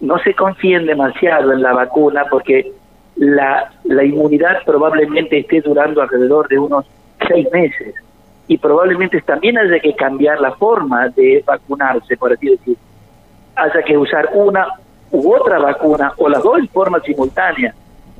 no 0.00 0.18
se 0.20 0.34
confíen 0.34 0.86
demasiado 0.86 1.52
en 1.52 1.62
la 1.62 1.72
vacuna 1.72 2.24
porque 2.30 2.72
la, 3.16 3.72
la 3.84 4.04
inmunidad 4.04 4.58
probablemente 4.64 5.38
esté 5.38 5.60
durando 5.60 6.02
alrededor 6.02 6.48
de 6.48 6.58
unos 6.58 6.86
seis 7.26 7.48
meses 7.52 7.94
y 8.48 8.56
probablemente 8.56 9.20
también 9.20 9.58
haya 9.58 9.78
que 9.78 9.94
cambiar 9.94 10.40
la 10.40 10.52
forma 10.52 11.08
de 11.10 11.44
vacunarse, 11.46 12.16
por 12.16 12.32
así 12.32 12.48
decir. 12.48 12.76
Haya 13.54 13.82
que 13.82 13.96
usar 13.96 14.30
una 14.34 14.66
u 15.10 15.34
otra 15.34 15.58
vacuna 15.58 16.12
o 16.16 16.28
las 16.28 16.42
dos 16.42 16.58
en 16.58 16.68
forma 16.68 17.00
simultánea. 17.00 17.74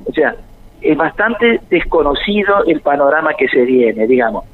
O 0.05 0.13
sea, 0.13 0.35
es 0.81 0.97
bastante 0.97 1.59
desconocido 1.69 2.63
el 2.67 2.81
panorama 2.81 3.33
que 3.33 3.47
se 3.47 3.63
viene, 3.63 4.05
digamos. 4.05 4.45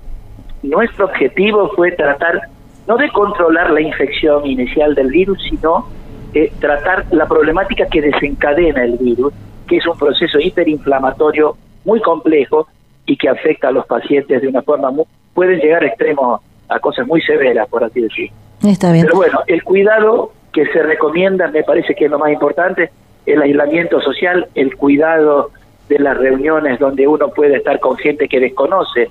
Nuestro 0.64 1.06
objetivo 1.06 1.70
fue 1.76 1.92
tratar 1.92 2.42
no 2.88 2.98
de 2.98 3.10
controlar 3.10 3.72
la 3.72 3.82
infección 3.82 4.46
inicial 4.46 4.96
del 4.96 5.10
virus, 5.10 5.42
sino 5.50 5.88
eh, 6.34 6.52
tratar 6.60 7.06
la 7.12 7.28
problemática 7.28 7.88
que 7.88 8.02
desencadena 8.02 8.84
el 8.84 8.98
virus, 8.98 9.34
que 9.68 9.78
es 9.78 9.88
un 9.88 9.98
proceso 9.98 10.40
hiperinflamatorio 10.40 11.58
muy 11.84 12.00
complejo 12.02 12.68
y 13.06 13.18
que 13.18 13.30
afecta 13.30 13.70
a 13.70 13.72
los 13.72 13.86
pacientes 13.86 14.42
de 14.42 14.48
una 14.48 14.62
forma 14.62 14.92
muy, 14.92 15.06
pueden 15.34 15.60
llegar 15.60 15.84
a 15.84 15.88
extremos 15.88 16.42
a 16.70 16.80
cosas 16.80 17.06
muy 17.06 17.22
severas, 17.22 17.68
por 17.70 17.84
así 17.84 18.02
decir. 18.02 18.32
Está 18.64 18.92
bien. 18.92 19.06
Pero 19.06 19.18
bueno, 19.18 19.40
el 19.48 19.64
cuidado 19.64 20.32
que 20.52 20.66
se 20.68 20.82
recomienda, 20.82 21.48
me 21.50 21.64
parece 21.64 21.94
que 21.94 22.06
es 22.06 22.12
lo 22.12 22.18
más 22.18 22.32
importante, 22.32 22.90
el 23.26 23.42
aislamiento 23.42 24.00
social, 24.02 24.48
el 24.56 24.76
cuidado 24.76 25.52
de 25.90 26.00
las 26.00 26.18
reuniones 26.18 26.80
donde 26.80 27.08
uno 27.08 27.30
puede 27.30 27.58
estar 27.58 27.80
con 27.80 27.98
gente 27.98 28.28
que 28.28 28.40
desconoce, 28.40 29.10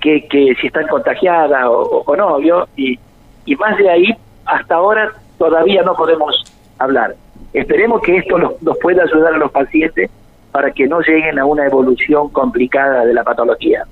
que, 0.00 0.26
que 0.28 0.54
si 0.60 0.66
están 0.66 0.86
contagiadas 0.86 1.66
o, 1.66 2.02
o, 2.06 2.16
no, 2.16 2.38
Y, 2.76 2.98
y 3.44 3.56
más 3.56 3.76
de 3.78 3.90
ahí, 3.90 4.16
hasta 4.44 4.76
ahora 4.76 5.12
todavía 5.38 5.82
no 5.82 5.94
podemos 5.94 6.44
hablar. 6.78 7.14
Esperemos 7.52 8.02
que 8.02 8.18
esto 8.18 8.38
nos, 8.38 8.54
pueda 8.78 9.04
ayudar 9.04 9.34
a 9.34 9.38
los 9.38 9.50
pacientes 9.50 10.10
para 10.52 10.70
que 10.70 10.86
no 10.86 11.00
lleguen 11.00 11.38
a 11.38 11.44
una 11.44 11.66
evolución 11.66 12.28
complicada 12.30 13.04
de 13.04 13.14
la 13.14 13.22
patología. 13.24 13.84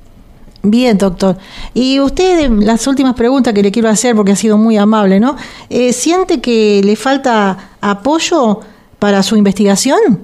Bien, 0.62 0.98
doctor. 0.98 1.36
Y 1.74 2.00
usted, 2.00 2.50
las 2.50 2.86
últimas 2.86 3.14
preguntas 3.14 3.54
que 3.54 3.62
le 3.62 3.70
quiero 3.70 3.88
hacer, 3.88 4.16
porque 4.16 4.32
ha 4.32 4.36
sido 4.36 4.56
muy 4.56 4.76
amable, 4.76 5.20
¿no? 5.20 5.36
Eh, 5.70 5.92
¿Siente 5.92 6.40
que 6.40 6.80
le 6.84 6.96
falta 6.96 7.56
apoyo 7.80 8.60
para 8.98 9.22
su 9.22 9.36
investigación? 9.36 10.20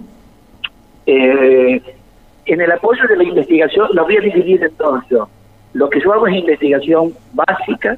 Eh, 1.06 1.80
en 2.46 2.60
el 2.60 2.72
apoyo 2.72 3.06
de 3.08 3.16
la 3.16 3.24
investigación 3.24 3.88
lo 3.92 4.04
voy 4.04 4.16
a 4.16 4.20
dividir 4.20 4.64
en 4.64 4.76
dos. 4.76 5.28
Lo 5.74 5.88
que 5.88 6.00
yo 6.00 6.12
hago 6.12 6.26
es 6.26 6.34
investigación 6.34 7.14
básica, 7.32 7.96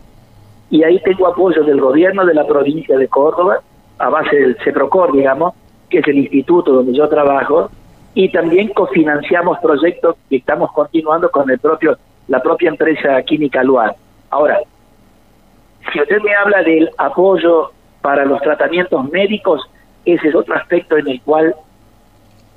y 0.70 0.82
ahí 0.82 1.00
tengo 1.00 1.26
apoyo 1.26 1.62
del 1.64 1.80
gobierno 1.80 2.26
de 2.26 2.34
la 2.34 2.46
provincia 2.46 2.98
de 2.98 3.08
Córdoba, 3.08 3.60
a 3.98 4.08
base 4.10 4.36
del 4.36 4.56
CEPROCOR, 4.64 5.12
digamos, 5.12 5.54
que 5.88 5.98
es 5.98 6.08
el 6.08 6.18
instituto 6.18 6.72
donde 6.72 6.92
yo 6.92 7.08
trabajo, 7.08 7.70
y 8.14 8.30
también 8.30 8.68
cofinanciamos 8.68 9.58
proyectos 9.58 10.16
que 10.30 10.36
estamos 10.36 10.72
continuando 10.72 11.30
con 11.30 11.50
el 11.50 11.58
propio 11.58 11.98
la 12.28 12.40
propia 12.40 12.70
empresa 12.70 13.20
Química 13.22 13.62
Luar. 13.62 13.94
Ahora, 14.30 14.60
si 15.92 16.00
usted 16.00 16.22
me 16.22 16.34
habla 16.34 16.62
del 16.62 16.90
apoyo 16.96 17.70
para 18.00 18.24
los 18.24 18.40
tratamientos 18.40 19.10
médicos, 19.10 19.68
ese 20.04 20.28
es 20.28 20.34
otro 20.34 20.54
aspecto 20.54 20.96
en 20.96 21.08
el 21.08 21.20
cual 21.20 21.54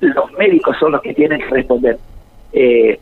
los 0.00 0.32
médicos 0.32 0.76
son 0.78 0.92
los 0.92 1.02
que 1.02 1.12
tienen 1.12 1.40
que 1.40 1.48
responder. 1.48 1.98
Eh, 2.52 2.98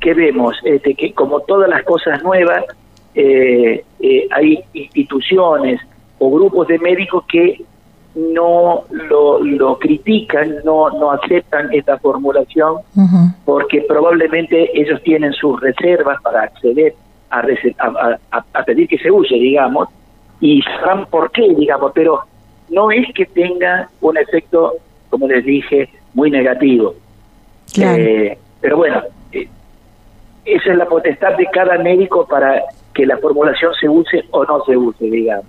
¿Qué 0.00 0.14
vemos? 0.14 0.56
Este, 0.62 0.94
que 0.94 1.12
como 1.12 1.40
todas 1.40 1.68
las 1.68 1.82
cosas 1.82 2.22
nuevas, 2.22 2.64
eh, 3.14 3.84
eh, 4.00 4.28
hay 4.30 4.62
instituciones 4.72 5.80
o 6.18 6.30
grupos 6.30 6.68
de 6.68 6.78
médicos 6.78 7.24
que 7.26 7.60
no 8.14 8.84
lo, 8.90 9.78
critican, 9.78 10.56
no, 10.64 10.90
no 10.90 11.10
aceptan 11.12 11.72
esta 11.72 11.98
formulación, 11.98 12.76
porque 13.44 13.82
probablemente 13.88 14.70
ellos 14.78 15.02
tienen 15.02 15.32
sus 15.32 15.60
reservas 15.60 16.20
para 16.22 16.42
acceder 16.42 16.94
a, 17.30 18.62
pedir 18.64 18.88
que 18.88 18.98
se 18.98 19.10
use, 19.10 19.34
digamos, 19.34 19.88
y 20.40 20.62
sabrán 20.62 21.06
por 21.06 21.30
qué, 21.32 21.54
digamos, 21.56 21.92
pero 21.94 22.20
no 22.70 22.90
es 22.90 23.06
que 23.14 23.26
tenga 23.26 23.88
un 24.00 24.16
efecto, 24.16 24.74
como 25.10 25.26
les 25.26 25.44
dije, 25.44 25.88
muy 26.14 26.30
negativo. 26.30 26.94
Eh, 27.76 28.38
pero 28.60 28.76
bueno, 28.76 29.02
eh, 29.32 29.48
esa 30.44 30.72
es 30.72 30.78
la 30.78 30.86
potestad 30.86 31.36
de 31.36 31.46
cada 31.46 31.78
médico 31.78 32.26
para 32.26 32.62
que 32.94 33.06
la 33.06 33.18
formulación 33.18 33.72
se 33.80 33.88
use 33.88 34.24
o 34.30 34.44
no 34.44 34.64
se 34.64 34.76
use, 34.76 35.04
digamos. 35.04 35.46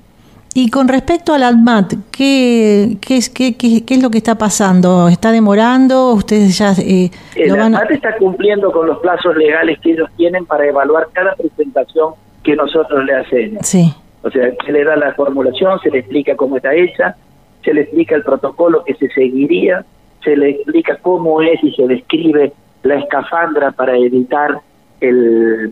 Y 0.58 0.70
con 0.70 0.88
respecto 0.88 1.34
al 1.34 1.44
ADMAT, 1.44 1.96
¿qué, 2.12 2.96
qué, 3.02 3.18
es, 3.18 3.30
qué, 3.30 3.58
qué, 3.58 3.84
es 3.86 4.02
lo 4.02 4.10
que 4.10 4.20
está 4.20 4.36
pasando? 4.36 5.10
¿Está 5.10 5.34
demorando? 5.34 6.14
¿Ustedes 6.14 6.58
ya 6.58 6.72
eh, 6.80 7.12
El 7.36 7.60
ADMAT 7.60 7.92
está 7.92 8.16
cumpliendo 8.16 8.72
con 8.72 8.88
los 8.88 9.00
plazos 9.00 9.36
legales 9.36 9.78
que 9.82 9.92
ellos 9.92 10.10
tienen 10.16 10.46
para 10.46 10.66
evaluar 10.66 11.10
cada 11.12 11.36
presentación 11.36 12.14
que 12.42 12.56
nosotros 12.56 13.04
le 13.04 13.16
hacemos. 13.16 13.68
Sí. 13.68 13.94
O 14.22 14.32
sea, 14.32 14.50
se 14.66 14.72
le 14.72 14.86
da 14.86 14.96
la 14.96 15.14
formulación, 15.16 15.78
se 15.82 15.90
le 15.90 16.00
explica 16.00 16.38
cómo 16.38 16.56
está 16.56 16.74
hecha, 16.74 17.18
se 17.66 17.74
le 17.74 17.82
explica 17.82 18.16
el 18.16 18.24
protocolo 18.24 18.84
que 18.86 18.94
se 18.94 19.10
seguiría, 19.10 19.84
se 20.24 20.38
le 20.38 20.52
explica 20.52 20.98
cómo 21.02 21.42
es 21.42 21.62
y 21.64 21.74
se 21.74 21.86
describe 21.86 22.54
la 22.84 22.96
escafandra 23.00 23.72
para 23.72 23.98
evitar 23.98 24.60
el, 25.02 25.70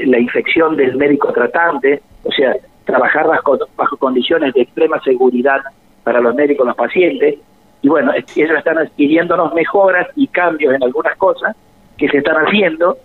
la 0.00 0.18
infección 0.18 0.76
del 0.76 0.96
médico 0.96 1.32
tratante, 1.32 2.02
o 2.24 2.32
sea, 2.32 2.56
trabajar 2.88 3.26
bajo, 3.26 3.58
bajo 3.76 3.96
condiciones 3.98 4.54
de 4.54 4.62
extrema 4.62 4.98
seguridad 5.02 5.60
para 6.04 6.20
los 6.20 6.34
médicos 6.34 6.66
los 6.66 6.74
pacientes. 6.74 7.34
Y 7.82 7.88
bueno, 7.88 8.12
ellos 8.14 8.58
están 8.58 8.78
adquiriéndonos 8.78 9.52
mejoras 9.52 10.08
y 10.16 10.26
cambios 10.26 10.74
en 10.74 10.82
algunas 10.82 11.14
cosas 11.18 11.54
que 11.98 12.08
se 12.08 12.18
están 12.18 12.36
haciendo, 12.36 12.96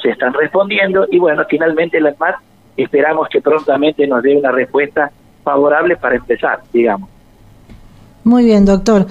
se 0.00 0.10
están 0.10 0.32
respondiendo 0.34 1.08
y 1.10 1.18
bueno, 1.18 1.44
finalmente 1.48 2.00
la 2.00 2.10
ESMAD 2.10 2.34
esperamos 2.76 3.28
que 3.28 3.40
prontamente 3.40 4.06
nos 4.06 4.22
dé 4.22 4.36
una 4.36 4.52
respuesta 4.52 5.10
favorable 5.42 5.96
para 5.96 6.14
empezar, 6.14 6.60
digamos. 6.72 7.10
Muy 8.22 8.44
bien, 8.44 8.64
doctor. 8.64 9.06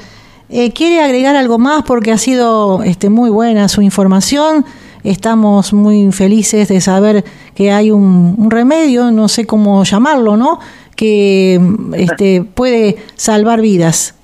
Eh, 0.50 0.72
¿Quiere 0.72 1.02
agregar 1.02 1.36
algo 1.36 1.58
más? 1.60 1.84
Porque 1.84 2.12
ha 2.12 2.18
sido 2.18 2.82
este, 2.84 3.10
muy 3.10 3.30
buena 3.30 3.68
su 3.68 3.82
información. 3.82 4.66
Estamos 5.04 5.74
muy 5.74 6.12
felices 6.12 6.70
de 6.70 6.80
saber 6.80 7.24
que 7.56 7.72
hay 7.72 7.92
un, 7.92 8.50
remedio, 8.50 9.12
no 9.12 9.28
sé 9.28 9.46
cómo 9.46 9.84
llamarlo, 9.84 10.38
¿no? 10.38 10.60
Que 10.96 11.60
este, 11.96 12.44
puede 12.44 12.96
salvar 13.16 13.62
vidas. 13.62 14.18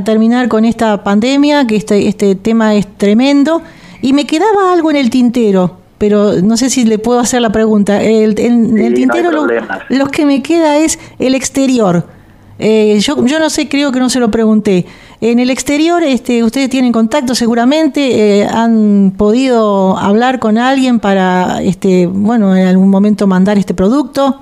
terminar 0.04 0.46
con 0.46 0.64
esta 0.64 1.02
pandemia, 1.02 1.66
que 1.66 1.74
este, 1.74 2.06
este 2.06 2.36
tema 2.36 2.74
es 2.76 2.86
tremendo. 2.98 3.62
Y 4.00 4.12
me 4.12 4.26
quedaba 4.26 4.72
algo 4.72 4.90
en 4.90 4.96
el 4.96 5.10
tintero, 5.10 5.78
pero 5.98 6.34
no 6.40 6.56
sé 6.56 6.70
si 6.70 6.84
le 6.84 6.98
puedo 6.98 7.18
hacer 7.18 7.40
la 7.40 7.50
pregunta. 7.50 8.00
El, 8.00 8.38
el 8.38 8.94
tintero 8.94 9.32
lo, 9.32 10.06
que 10.06 10.24
me 10.24 10.40
queda 10.40 10.76
es 10.76 11.00
el 11.18 11.34
exterior. 11.34 12.06
Eh, 12.60 13.00
yo, 13.00 13.26
yo 13.26 13.40
no 13.40 13.50
sé, 13.50 13.68
creo 13.68 13.90
que 13.90 13.98
no 13.98 14.08
se 14.08 14.20
lo 14.20 14.30
pregunté. 14.30 14.86
En 15.24 15.38
el 15.38 15.50
exterior, 15.50 16.02
este, 16.02 16.42
ustedes 16.42 16.68
tienen 16.68 16.90
contacto 16.90 17.36
seguramente, 17.36 18.40
eh, 18.40 18.44
han 18.44 19.12
podido 19.16 19.96
hablar 19.96 20.40
con 20.40 20.58
alguien 20.58 20.98
para, 20.98 21.62
este, 21.62 22.08
bueno, 22.08 22.56
en 22.56 22.66
algún 22.66 22.90
momento 22.90 23.28
mandar 23.28 23.56
este 23.56 23.72
producto. 23.72 24.40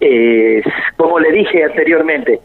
Eh, 0.00 0.60
como 0.96 1.20
le 1.20 1.30
dije 1.30 1.62
anteriormente, 1.62 2.40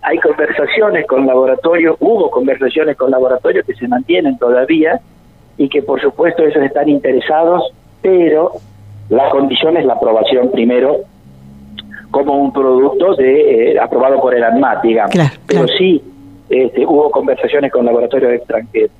hay 0.00 0.16
conversaciones 0.16 1.06
con 1.06 1.26
laboratorios, 1.26 1.98
hubo 2.00 2.30
conversaciones 2.30 2.96
con 2.96 3.10
laboratorios 3.10 3.66
que 3.66 3.74
se 3.74 3.86
mantienen 3.86 4.38
todavía 4.38 4.98
y 5.58 5.68
que 5.68 5.82
por 5.82 6.00
supuesto 6.00 6.42
ellos 6.42 6.64
están 6.64 6.88
interesados, 6.88 7.70
pero 8.00 8.52
la 9.10 9.28
condición 9.28 9.76
es 9.76 9.84
la 9.84 9.92
aprobación 9.92 10.50
primero 10.52 11.00
como 12.10 12.38
un 12.38 12.50
producto 12.50 13.14
de 13.14 13.72
eh, 13.72 13.78
aprobado 13.78 14.22
por 14.22 14.34
el 14.34 14.42
ANMAT, 14.42 14.82
digamos. 14.82 15.14
pero 15.46 15.68
sí 15.68 16.02
este, 16.48 16.84
hubo 16.86 17.10
conversaciones 17.10 17.72
con 17.72 17.84
laboratorios 17.86 18.32
extranjeros. 18.32 18.90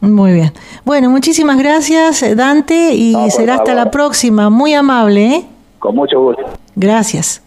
Muy 0.00 0.32
bien. 0.32 0.50
Bueno, 0.84 1.10
muchísimas 1.10 1.58
gracias, 1.58 2.24
Dante, 2.36 2.92
y 2.92 3.14
será 3.30 3.54
hasta 3.54 3.72
la 3.72 3.92
próxima. 3.92 4.50
Muy 4.50 4.74
amable. 4.74 5.26
¿eh? 5.26 5.44
Con 5.78 5.94
mucho 5.94 6.20
gusto. 6.20 6.42
Gracias. 6.74 7.40